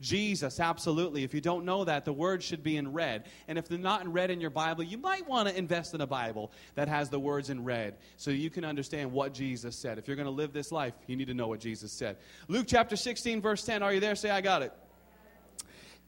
Jesus, 0.00 0.60
absolutely. 0.60 1.24
If 1.24 1.34
you 1.34 1.42
don't 1.42 1.66
know 1.66 1.84
that, 1.84 2.06
the 2.06 2.12
words 2.12 2.44
should 2.44 2.62
be 2.62 2.76
in 2.78 2.92
red. 2.92 3.26
And 3.48 3.58
if 3.58 3.68
they're 3.68 3.78
not 3.78 4.00
in 4.02 4.12
red 4.12 4.30
in 4.30 4.40
your 4.40 4.50
Bible, 4.50 4.82
you 4.82 4.96
might 4.96 5.28
want 5.28 5.48
to 5.48 5.56
invest 5.56 5.94
in 5.94 6.00
a 6.00 6.06
Bible 6.06 6.52
that 6.74 6.88
has 6.88 7.10
the 7.10 7.20
words 7.20 7.50
in 7.50 7.64
red 7.64 7.98
so 8.16 8.30
you 8.30 8.48
can 8.48 8.64
understand 8.64 9.12
what 9.12 9.34
Jesus 9.34 9.76
said. 9.76 9.98
If 9.98 10.08
you're 10.08 10.16
going 10.16 10.24
to 10.24 10.30
live 10.30 10.52
this 10.54 10.72
life, 10.72 10.94
you 11.06 11.16
need 11.16 11.28
to 11.28 11.34
know 11.34 11.48
what 11.48 11.60
Jesus 11.60 11.92
said. 11.92 12.16
Luke 12.48 12.66
chapter 12.66 12.96
16, 12.96 13.42
verse 13.42 13.62
10. 13.64 13.82
Are 13.82 13.92
you 13.92 14.00
there? 14.00 14.14
Say, 14.14 14.30
I 14.30 14.40
got 14.40 14.62
it. 14.62 14.72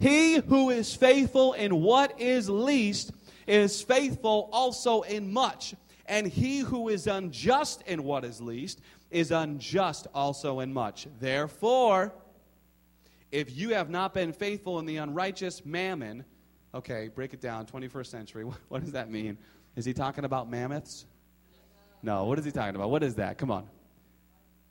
He 0.01 0.37
who 0.37 0.71
is 0.71 0.95
faithful 0.95 1.53
in 1.53 1.83
what 1.83 2.19
is 2.19 2.49
least 2.49 3.13
is 3.47 3.83
faithful 3.83 4.49
also 4.53 5.03
in 5.03 5.33
much. 5.33 5.75
And 6.07 6.27
he 6.27 6.61
who 6.61 6.89
is 6.89 7.07
unjust 7.07 7.83
in 7.87 8.03
what 8.03 8.25
is 8.25 8.41
least 8.41 8.81
is 9.11 9.31
unjust 9.31 10.07
also 10.15 10.61
in 10.61 10.73
much. 10.73 11.07
Therefore, 11.21 12.13
if 13.31 13.57
you 13.57 13.71
have 13.71 13.89
not 13.89 14.13
been 14.13 14.33
faithful 14.33 14.79
in 14.79 14.87
the 14.87 14.97
unrighteous 14.97 15.65
mammon, 15.65 16.25
okay, 16.75 17.09
break 17.09 17.33
it 17.35 17.41
down, 17.41 17.67
21st 17.67 18.07
century, 18.07 18.45
what 18.69 18.83
does 18.83 18.93
that 18.93 19.11
mean? 19.11 19.39
Is 19.77 19.85
he 19.85 19.95
talking 19.95 20.25
about 20.25 20.51
mammoths? 20.51 21.07
No, 22.03 22.25
what 22.25 22.39
is 22.39 22.45
he 22.45 22.51
talking 22.51 22.75
about? 22.75 22.91
What 22.91 23.03
is 23.03 23.15
that? 23.15 23.39
Come 23.39 23.51
on. 23.51 23.69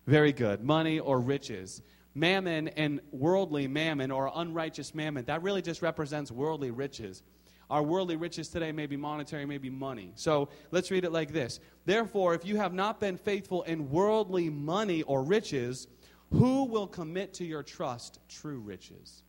Very 0.06 0.34
good. 0.34 0.64
Money 0.64 1.00
or 1.00 1.20
riches. 1.20 1.82
Mammon 2.14 2.68
and 2.70 3.00
worldly 3.12 3.68
mammon 3.68 4.12
or 4.12 4.30
unrighteous 4.36 4.94
mammon, 4.94 5.24
that 5.26 5.42
really 5.42 5.62
just 5.62 5.82
represents 5.82 6.30
worldly 6.30 6.70
riches. 6.70 7.24
Our 7.72 7.82
worldly 7.82 8.18
riches 8.18 8.50
today 8.50 8.74
may 8.74 8.86
be 8.86 8.98
monetary, 8.98 9.46
may 9.46 9.58
be 9.58 9.70
money. 9.70 10.12
So 10.16 10.50
let's 10.72 10.92
read 10.92 11.06
it 11.06 11.14
like 11.14 11.32
this 11.32 11.62
Therefore, 11.86 12.36
if 12.36 12.46
you 12.46 12.58
have 12.58 12.74
not 12.74 13.00
been 13.00 13.16
faithful 13.16 13.64
in 13.64 13.90
worldly 13.90 14.50
money 14.50 15.04
or 15.04 15.24
riches, 15.24 15.88
who 16.32 16.66
will 16.66 16.86
commit 16.86 17.34
to 17.36 17.46
your 17.46 17.64
trust 17.64 18.20
true 18.28 18.60
riches? 18.60 19.24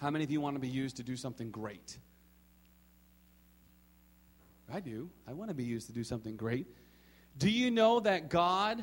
How 0.00 0.10
many 0.10 0.24
of 0.24 0.30
you 0.32 0.40
want 0.40 0.56
to 0.56 0.60
be 0.60 0.68
used 0.68 0.96
to 0.96 1.04
do 1.04 1.16
something 1.16 1.52
great? 1.52 1.96
I 4.72 4.80
do. 4.80 5.08
I 5.28 5.34
want 5.34 5.50
to 5.50 5.54
be 5.54 5.64
used 5.64 5.86
to 5.86 5.92
do 5.92 6.02
something 6.02 6.36
great. 6.36 6.66
Do 7.38 7.48
you 7.48 7.70
know 7.70 8.00
that 8.00 8.28
God 8.28 8.82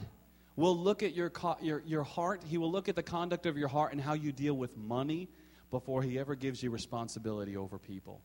will 0.55 0.77
look 0.77 1.03
at 1.03 1.13
your, 1.13 1.33
your, 1.61 1.83
your 1.85 2.03
heart? 2.03 2.43
He 2.47 2.57
will 2.57 2.71
look 2.71 2.87
at 2.87 2.95
the 2.95 3.03
conduct 3.03 3.45
of 3.45 3.57
your 3.57 3.67
heart 3.67 3.91
and 3.91 3.99
how 3.99 4.13
you 4.13 4.31
deal 4.31 4.53
with 4.53 4.77
money 4.77 5.27
before 5.71 6.03
he 6.03 6.19
ever 6.19 6.35
gives 6.35 6.61
you 6.61 6.69
responsibility 6.69 7.57
over 7.57 7.79
people. 7.79 8.21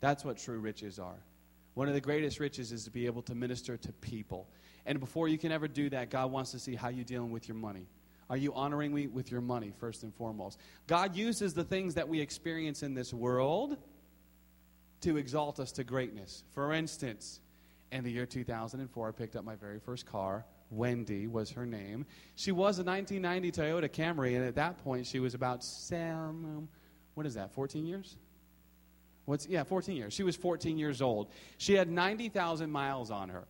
That's 0.00 0.24
what 0.24 0.38
true 0.38 0.58
riches 0.58 0.98
are. 0.98 1.22
One 1.74 1.88
of 1.88 1.94
the 1.94 2.00
greatest 2.00 2.40
riches 2.40 2.72
is 2.72 2.84
to 2.84 2.90
be 2.90 3.06
able 3.06 3.22
to 3.22 3.34
minister 3.34 3.76
to 3.76 3.92
people. 3.92 4.48
And 4.84 4.98
before 4.98 5.28
you 5.28 5.38
can 5.38 5.52
ever 5.52 5.68
do 5.68 5.88
that, 5.90 6.10
God 6.10 6.30
wants 6.32 6.50
to 6.50 6.58
see 6.58 6.74
how 6.74 6.88
you're 6.88 7.04
dealing 7.04 7.30
with 7.30 7.48
your 7.48 7.56
money. 7.56 7.86
Are 8.28 8.36
you 8.36 8.54
honoring 8.54 8.94
me 8.94 9.06
with 9.06 9.30
your 9.30 9.40
money, 9.40 9.72
first 9.78 10.02
and 10.02 10.14
foremost? 10.14 10.58
God 10.86 11.14
uses 11.14 11.54
the 11.54 11.64
things 11.64 11.94
that 11.94 12.08
we 12.08 12.20
experience 12.20 12.82
in 12.82 12.94
this 12.94 13.12
world 13.12 13.76
to 15.02 15.16
exalt 15.16 15.60
us 15.60 15.72
to 15.72 15.84
greatness. 15.84 16.44
For 16.54 16.72
instance, 16.72 17.40
in 17.90 18.04
the 18.04 18.10
year 18.10 18.26
2004, 18.26 19.08
I 19.08 19.12
picked 19.12 19.36
up 19.36 19.44
my 19.44 19.56
very 19.56 19.78
first 19.78 20.06
car. 20.06 20.46
Wendy 20.72 21.26
was 21.26 21.50
her 21.50 21.66
name. 21.66 22.06
She 22.34 22.50
was 22.50 22.78
a 22.78 22.84
1990 22.84 23.52
Toyota 23.52 23.88
Camry, 23.88 24.36
and 24.36 24.44
at 24.44 24.54
that 24.56 24.82
point, 24.82 25.06
she 25.06 25.20
was 25.20 25.34
about, 25.34 25.64
um, 25.92 26.68
what 27.14 27.26
is 27.26 27.34
that, 27.34 27.52
14 27.52 27.86
years? 27.86 28.16
What's, 29.26 29.46
yeah, 29.46 29.62
14 29.62 29.96
years. 29.96 30.12
She 30.12 30.22
was 30.22 30.34
14 30.34 30.78
years 30.78 31.00
old. 31.00 31.28
She 31.58 31.74
had 31.74 31.88
90,000 31.88 32.70
miles 32.70 33.10
on 33.10 33.28
her. 33.28 33.44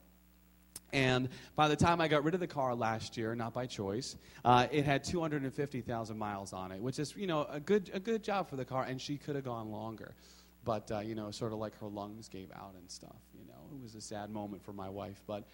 And 0.92 1.30
by 1.56 1.68
the 1.68 1.76
time 1.76 2.02
I 2.02 2.08
got 2.08 2.22
rid 2.22 2.34
of 2.34 2.40
the 2.40 2.46
car 2.46 2.74
last 2.74 3.16
year, 3.16 3.34
not 3.34 3.54
by 3.54 3.64
choice, 3.66 4.16
uh, 4.44 4.66
it 4.70 4.84
had 4.84 5.04
250,000 5.04 6.18
miles 6.18 6.52
on 6.52 6.70
it, 6.70 6.82
which 6.82 6.98
is, 6.98 7.16
you 7.16 7.26
know, 7.26 7.46
a 7.50 7.60
good, 7.60 7.90
a 7.94 8.00
good 8.00 8.22
job 8.22 8.50
for 8.50 8.56
the 8.56 8.64
car, 8.64 8.84
and 8.84 9.00
she 9.00 9.16
could 9.16 9.34
have 9.34 9.44
gone 9.44 9.70
longer. 9.70 10.14
But, 10.64 10.90
uh, 10.92 10.98
you 11.00 11.14
know, 11.14 11.30
sort 11.30 11.52
of 11.52 11.58
like 11.58 11.78
her 11.80 11.88
lungs 11.88 12.28
gave 12.28 12.50
out 12.52 12.74
and 12.78 12.90
stuff, 12.90 13.16
you 13.34 13.46
know. 13.46 13.54
It 13.74 13.82
was 13.82 13.94
a 13.94 14.02
sad 14.02 14.30
moment 14.30 14.62
for 14.62 14.74
my 14.74 14.90
wife. 14.90 15.22
But 15.26 15.48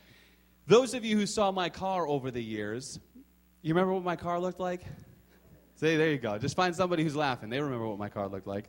those 0.68 0.92
of 0.92 1.04
you 1.04 1.16
who 1.16 1.26
saw 1.26 1.50
my 1.50 1.70
car 1.70 2.07
over 2.07 2.31
the 2.31 2.42
years, 2.42 3.00
you 3.62 3.72
remember 3.74 3.94
what 3.94 4.04
my 4.04 4.16
car 4.16 4.38
looked 4.38 4.61
like? 4.61 4.83
Say, 5.76 5.96
there 5.96 6.11
you 6.11 6.18
go. 6.18 6.37
Just 6.38 6.57
find 6.57 6.76
somebody 6.76 7.02
who's 7.02 7.16
laughing. 7.16 7.48
They 7.48 7.61
remember 7.61 7.88
what 7.88 7.98
my 7.98 8.11
car 8.11 8.28
looked 8.28 8.46
like. 8.46 8.68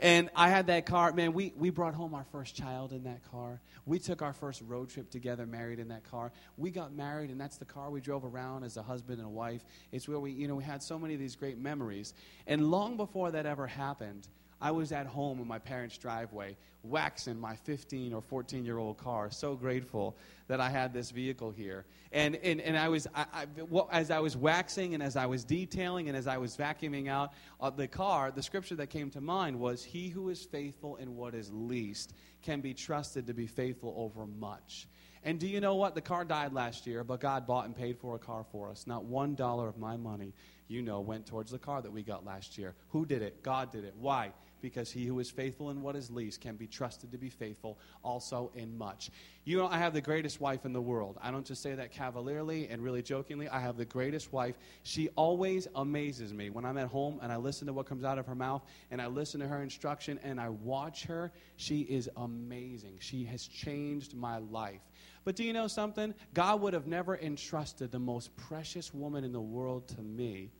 And 0.00 0.28
I 0.36 0.50
had 0.50 0.66
that 0.66 0.84
car. 0.84 1.12
Man, 1.12 1.32
we, 1.32 1.52
we 1.56 1.70
brought 1.70 1.94
home 1.94 2.14
our 2.14 2.24
first 2.30 2.54
child 2.54 2.92
in 2.92 3.04
that 3.04 3.22
car. 3.30 3.60
We 3.86 3.98
took 3.98 4.20
our 4.20 4.32
first 4.34 4.62
road 4.62 4.90
trip 4.90 5.10
together, 5.10 5.46
married 5.46 5.78
in 5.78 5.88
that 5.88 6.04
car. 6.10 6.32
We 6.58 6.70
got 6.70 6.92
married, 6.92 7.30
and 7.30 7.40
that's 7.40 7.56
the 7.56 7.64
car 7.64 7.90
we 7.90 8.00
drove 8.00 8.24
around 8.24 8.64
as 8.64 8.76
a 8.76 8.82
husband 8.82 9.18
and 9.18 9.26
a 9.26 9.30
wife. 9.30 9.64
It's 9.92 10.08
where 10.08 10.20
we, 10.20 10.32
you 10.32 10.46
know, 10.46 10.56
we 10.56 10.64
had 10.64 10.82
so 10.82 10.98
many 10.98 11.14
of 11.14 11.20
these 11.20 11.36
great 11.36 11.58
memories. 11.58 12.12
And 12.46 12.70
long 12.70 12.96
before 12.96 13.30
that 13.30 13.46
ever 13.46 13.66
happened, 13.66 14.28
I 14.60 14.70
was 14.70 14.92
at 14.92 15.06
home 15.06 15.40
in 15.40 15.48
my 15.48 15.58
parents' 15.58 15.96
driveway, 15.96 16.56
waxing 16.82 17.38
my 17.38 17.56
15 17.56 18.12
or 18.12 18.20
14 18.20 18.64
year 18.64 18.78
old 18.78 18.98
car. 18.98 19.30
So 19.30 19.54
grateful 19.54 20.16
that 20.48 20.60
I 20.60 20.68
had 20.68 20.92
this 20.92 21.10
vehicle 21.10 21.50
here. 21.50 21.84
And, 22.12 22.36
and, 22.36 22.60
and 22.60 22.76
I 22.76 22.88
was, 22.88 23.06
I, 23.14 23.24
I, 23.32 23.46
well, 23.68 23.88
as 23.92 24.10
I 24.10 24.18
was 24.18 24.36
waxing 24.36 24.94
and 24.94 25.02
as 25.02 25.16
I 25.16 25.26
was 25.26 25.44
detailing 25.44 26.08
and 26.08 26.16
as 26.16 26.26
I 26.26 26.38
was 26.38 26.56
vacuuming 26.56 27.08
out 27.08 27.32
uh, 27.60 27.70
the 27.70 27.88
car, 27.88 28.30
the 28.30 28.42
scripture 28.42 28.74
that 28.76 28.88
came 28.88 29.10
to 29.10 29.20
mind 29.20 29.58
was 29.58 29.84
He 29.84 30.08
who 30.08 30.28
is 30.28 30.44
faithful 30.44 30.96
in 30.96 31.16
what 31.16 31.34
is 31.34 31.50
least 31.52 32.14
can 32.42 32.60
be 32.60 32.74
trusted 32.74 33.26
to 33.28 33.34
be 33.34 33.46
faithful 33.46 33.94
over 33.96 34.26
much. 34.26 34.88
And 35.22 35.38
do 35.38 35.46
you 35.46 35.60
know 35.60 35.74
what? 35.74 35.94
The 35.94 36.00
car 36.00 36.24
died 36.24 36.52
last 36.54 36.86
year, 36.86 37.04
but 37.04 37.20
God 37.20 37.46
bought 37.46 37.66
and 37.66 37.76
paid 37.76 37.98
for 37.98 38.14
a 38.14 38.18
car 38.18 38.44
for 38.50 38.70
us. 38.70 38.86
Not 38.86 39.04
one 39.04 39.34
dollar 39.34 39.68
of 39.68 39.76
my 39.76 39.96
money, 39.96 40.32
you 40.66 40.80
know, 40.80 41.00
went 41.00 41.26
towards 41.26 41.50
the 41.50 41.58
car 41.58 41.82
that 41.82 41.92
we 41.92 42.02
got 42.02 42.24
last 42.24 42.56
year. 42.56 42.74
Who 42.88 43.04
did 43.04 43.20
it? 43.20 43.42
God 43.42 43.70
did 43.70 43.84
it. 43.84 43.94
Why? 43.98 44.32
Because 44.60 44.90
he 44.90 45.06
who 45.06 45.18
is 45.20 45.30
faithful 45.30 45.70
in 45.70 45.82
what 45.82 45.96
is 45.96 46.10
least 46.10 46.40
can 46.40 46.56
be 46.56 46.66
trusted 46.66 47.10
to 47.12 47.18
be 47.18 47.28
faithful 47.28 47.78
also 48.02 48.50
in 48.54 48.76
much. 48.76 49.10
You 49.44 49.58
know, 49.58 49.66
I 49.66 49.78
have 49.78 49.94
the 49.94 50.00
greatest 50.00 50.40
wife 50.40 50.64
in 50.64 50.72
the 50.72 50.80
world. 50.80 51.18
I 51.22 51.30
don't 51.30 51.46
just 51.46 51.62
say 51.62 51.74
that 51.74 51.92
cavalierly 51.92 52.68
and 52.68 52.82
really 52.82 53.02
jokingly. 53.02 53.48
I 53.48 53.60
have 53.60 53.76
the 53.76 53.84
greatest 53.84 54.32
wife. 54.32 54.56
She 54.82 55.08
always 55.16 55.66
amazes 55.74 56.32
me 56.32 56.50
when 56.50 56.64
I'm 56.64 56.78
at 56.78 56.88
home 56.88 57.18
and 57.22 57.32
I 57.32 57.36
listen 57.36 57.66
to 57.66 57.72
what 57.72 57.86
comes 57.86 58.04
out 58.04 58.18
of 58.18 58.26
her 58.26 58.34
mouth 58.34 58.62
and 58.90 59.00
I 59.00 59.06
listen 59.06 59.40
to 59.40 59.48
her 59.48 59.62
instruction 59.62 60.20
and 60.22 60.40
I 60.40 60.50
watch 60.50 61.04
her. 61.04 61.32
She 61.56 61.80
is 61.80 62.08
amazing. 62.16 62.96
She 63.00 63.24
has 63.24 63.46
changed 63.46 64.14
my 64.14 64.38
life. 64.38 64.80
But 65.24 65.36
do 65.36 65.44
you 65.44 65.52
know 65.52 65.68
something? 65.68 66.14
God 66.34 66.60
would 66.62 66.72
have 66.72 66.86
never 66.86 67.18
entrusted 67.18 67.90
the 67.90 67.98
most 67.98 68.34
precious 68.36 68.94
woman 68.94 69.24
in 69.24 69.32
the 69.32 69.40
world 69.40 69.88
to 69.88 70.02
me 70.02 70.50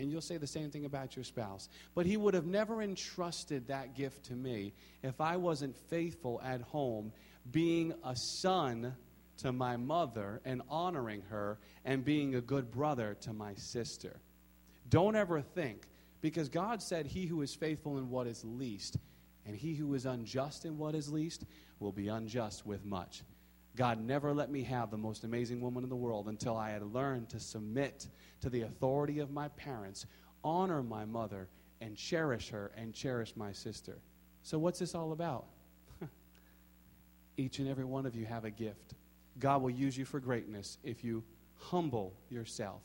and 0.00 0.10
you'll 0.10 0.20
say 0.20 0.38
the 0.38 0.46
same 0.46 0.70
thing 0.70 0.86
about 0.86 1.14
your 1.14 1.24
spouse. 1.24 1.68
But 1.94 2.06
he 2.06 2.16
would 2.16 2.34
have 2.34 2.46
never 2.46 2.82
entrusted 2.82 3.68
that 3.68 3.94
gift 3.94 4.24
to 4.26 4.34
me 4.34 4.72
if 5.02 5.20
I 5.20 5.36
wasn't 5.36 5.76
faithful 5.88 6.40
at 6.42 6.62
home, 6.62 7.12
being 7.50 7.92
a 8.04 8.16
son 8.16 8.94
to 9.38 9.52
my 9.52 9.76
mother 9.76 10.40
and 10.44 10.62
honoring 10.68 11.22
her 11.30 11.58
and 11.84 12.04
being 12.04 12.34
a 12.34 12.40
good 12.40 12.70
brother 12.70 13.16
to 13.22 13.32
my 13.32 13.54
sister. 13.54 14.20
Don't 14.88 15.16
ever 15.16 15.40
think, 15.40 15.86
because 16.20 16.48
God 16.48 16.82
said, 16.82 17.06
He 17.06 17.26
who 17.26 17.42
is 17.42 17.54
faithful 17.54 17.98
in 17.98 18.10
what 18.10 18.26
is 18.26 18.44
least, 18.44 18.96
and 19.46 19.56
he 19.56 19.74
who 19.74 19.94
is 19.94 20.06
unjust 20.06 20.64
in 20.64 20.78
what 20.78 20.94
is 20.94 21.10
least, 21.10 21.44
will 21.78 21.92
be 21.92 22.08
unjust 22.08 22.66
with 22.66 22.84
much. 22.84 23.22
God 23.80 23.98
never 23.98 24.34
let 24.34 24.50
me 24.50 24.62
have 24.64 24.90
the 24.90 24.98
most 24.98 25.24
amazing 25.24 25.62
woman 25.62 25.84
in 25.84 25.88
the 25.88 25.96
world 25.96 26.28
until 26.28 26.54
I 26.54 26.68
had 26.68 26.82
learned 26.82 27.30
to 27.30 27.40
submit 27.40 28.08
to 28.42 28.50
the 28.50 28.60
authority 28.60 29.20
of 29.20 29.30
my 29.30 29.48
parents, 29.48 30.04
honor 30.44 30.82
my 30.82 31.06
mother, 31.06 31.48
and 31.80 31.96
cherish 31.96 32.50
her 32.50 32.72
and 32.76 32.92
cherish 32.92 33.34
my 33.36 33.52
sister. 33.52 33.96
So, 34.42 34.58
what's 34.58 34.78
this 34.78 34.94
all 34.94 35.12
about? 35.12 35.46
Each 37.38 37.58
and 37.58 37.68
every 37.70 37.86
one 37.86 38.04
of 38.04 38.14
you 38.14 38.26
have 38.26 38.44
a 38.44 38.50
gift. 38.50 38.96
God 39.38 39.62
will 39.62 39.70
use 39.70 39.96
you 39.96 40.04
for 40.04 40.20
greatness 40.20 40.76
if 40.84 41.02
you 41.02 41.24
humble 41.56 42.12
yourself. 42.28 42.82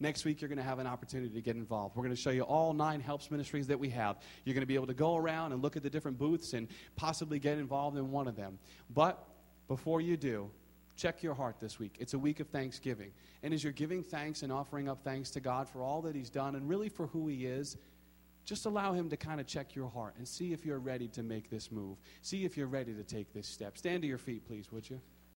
Next 0.00 0.24
week, 0.24 0.40
you're 0.40 0.48
going 0.48 0.56
to 0.56 0.64
have 0.64 0.78
an 0.78 0.86
opportunity 0.86 1.34
to 1.34 1.42
get 1.42 1.56
involved. 1.56 1.94
We're 1.94 2.04
going 2.04 2.16
to 2.16 2.20
show 2.20 2.30
you 2.30 2.42
all 2.42 2.72
nine 2.72 3.02
helps 3.02 3.30
ministries 3.30 3.66
that 3.66 3.78
we 3.78 3.90
have. 3.90 4.16
You're 4.46 4.54
going 4.54 4.62
to 4.62 4.66
be 4.66 4.76
able 4.76 4.86
to 4.86 4.94
go 4.94 5.14
around 5.14 5.52
and 5.52 5.60
look 5.60 5.76
at 5.76 5.82
the 5.82 5.90
different 5.90 6.18
booths 6.18 6.54
and 6.54 6.68
possibly 6.96 7.38
get 7.38 7.58
involved 7.58 7.98
in 7.98 8.10
one 8.10 8.26
of 8.26 8.34
them. 8.34 8.58
But 8.88 9.28
before 9.72 10.02
you 10.02 10.18
do, 10.18 10.50
check 10.96 11.22
your 11.22 11.32
heart 11.32 11.56
this 11.58 11.78
week. 11.78 11.96
It's 11.98 12.12
a 12.12 12.18
week 12.18 12.40
of 12.40 12.48
Thanksgiving. 12.48 13.10
And 13.42 13.54
as 13.54 13.64
you're 13.64 13.72
giving 13.72 14.02
thanks 14.02 14.42
and 14.42 14.52
offering 14.52 14.86
up 14.86 15.02
thanks 15.02 15.30
to 15.30 15.40
God 15.40 15.66
for 15.66 15.82
all 15.82 16.02
that 16.02 16.14
He's 16.14 16.28
done 16.28 16.56
and 16.56 16.68
really 16.68 16.90
for 16.90 17.06
who 17.06 17.26
He 17.26 17.46
is, 17.46 17.78
just 18.44 18.66
allow 18.66 18.92
Him 18.92 19.08
to 19.08 19.16
kind 19.16 19.40
of 19.40 19.46
check 19.46 19.74
your 19.74 19.88
heart 19.88 20.12
and 20.18 20.28
see 20.28 20.52
if 20.52 20.66
you're 20.66 20.78
ready 20.78 21.08
to 21.08 21.22
make 21.22 21.48
this 21.48 21.72
move. 21.72 21.96
See 22.20 22.44
if 22.44 22.54
you're 22.54 22.66
ready 22.66 22.92
to 22.92 23.02
take 23.02 23.32
this 23.32 23.46
step. 23.46 23.78
Stand 23.78 24.02
to 24.02 24.08
your 24.08 24.18
feet, 24.18 24.46
please, 24.46 24.70
would 24.72 24.90
you? 24.90 25.00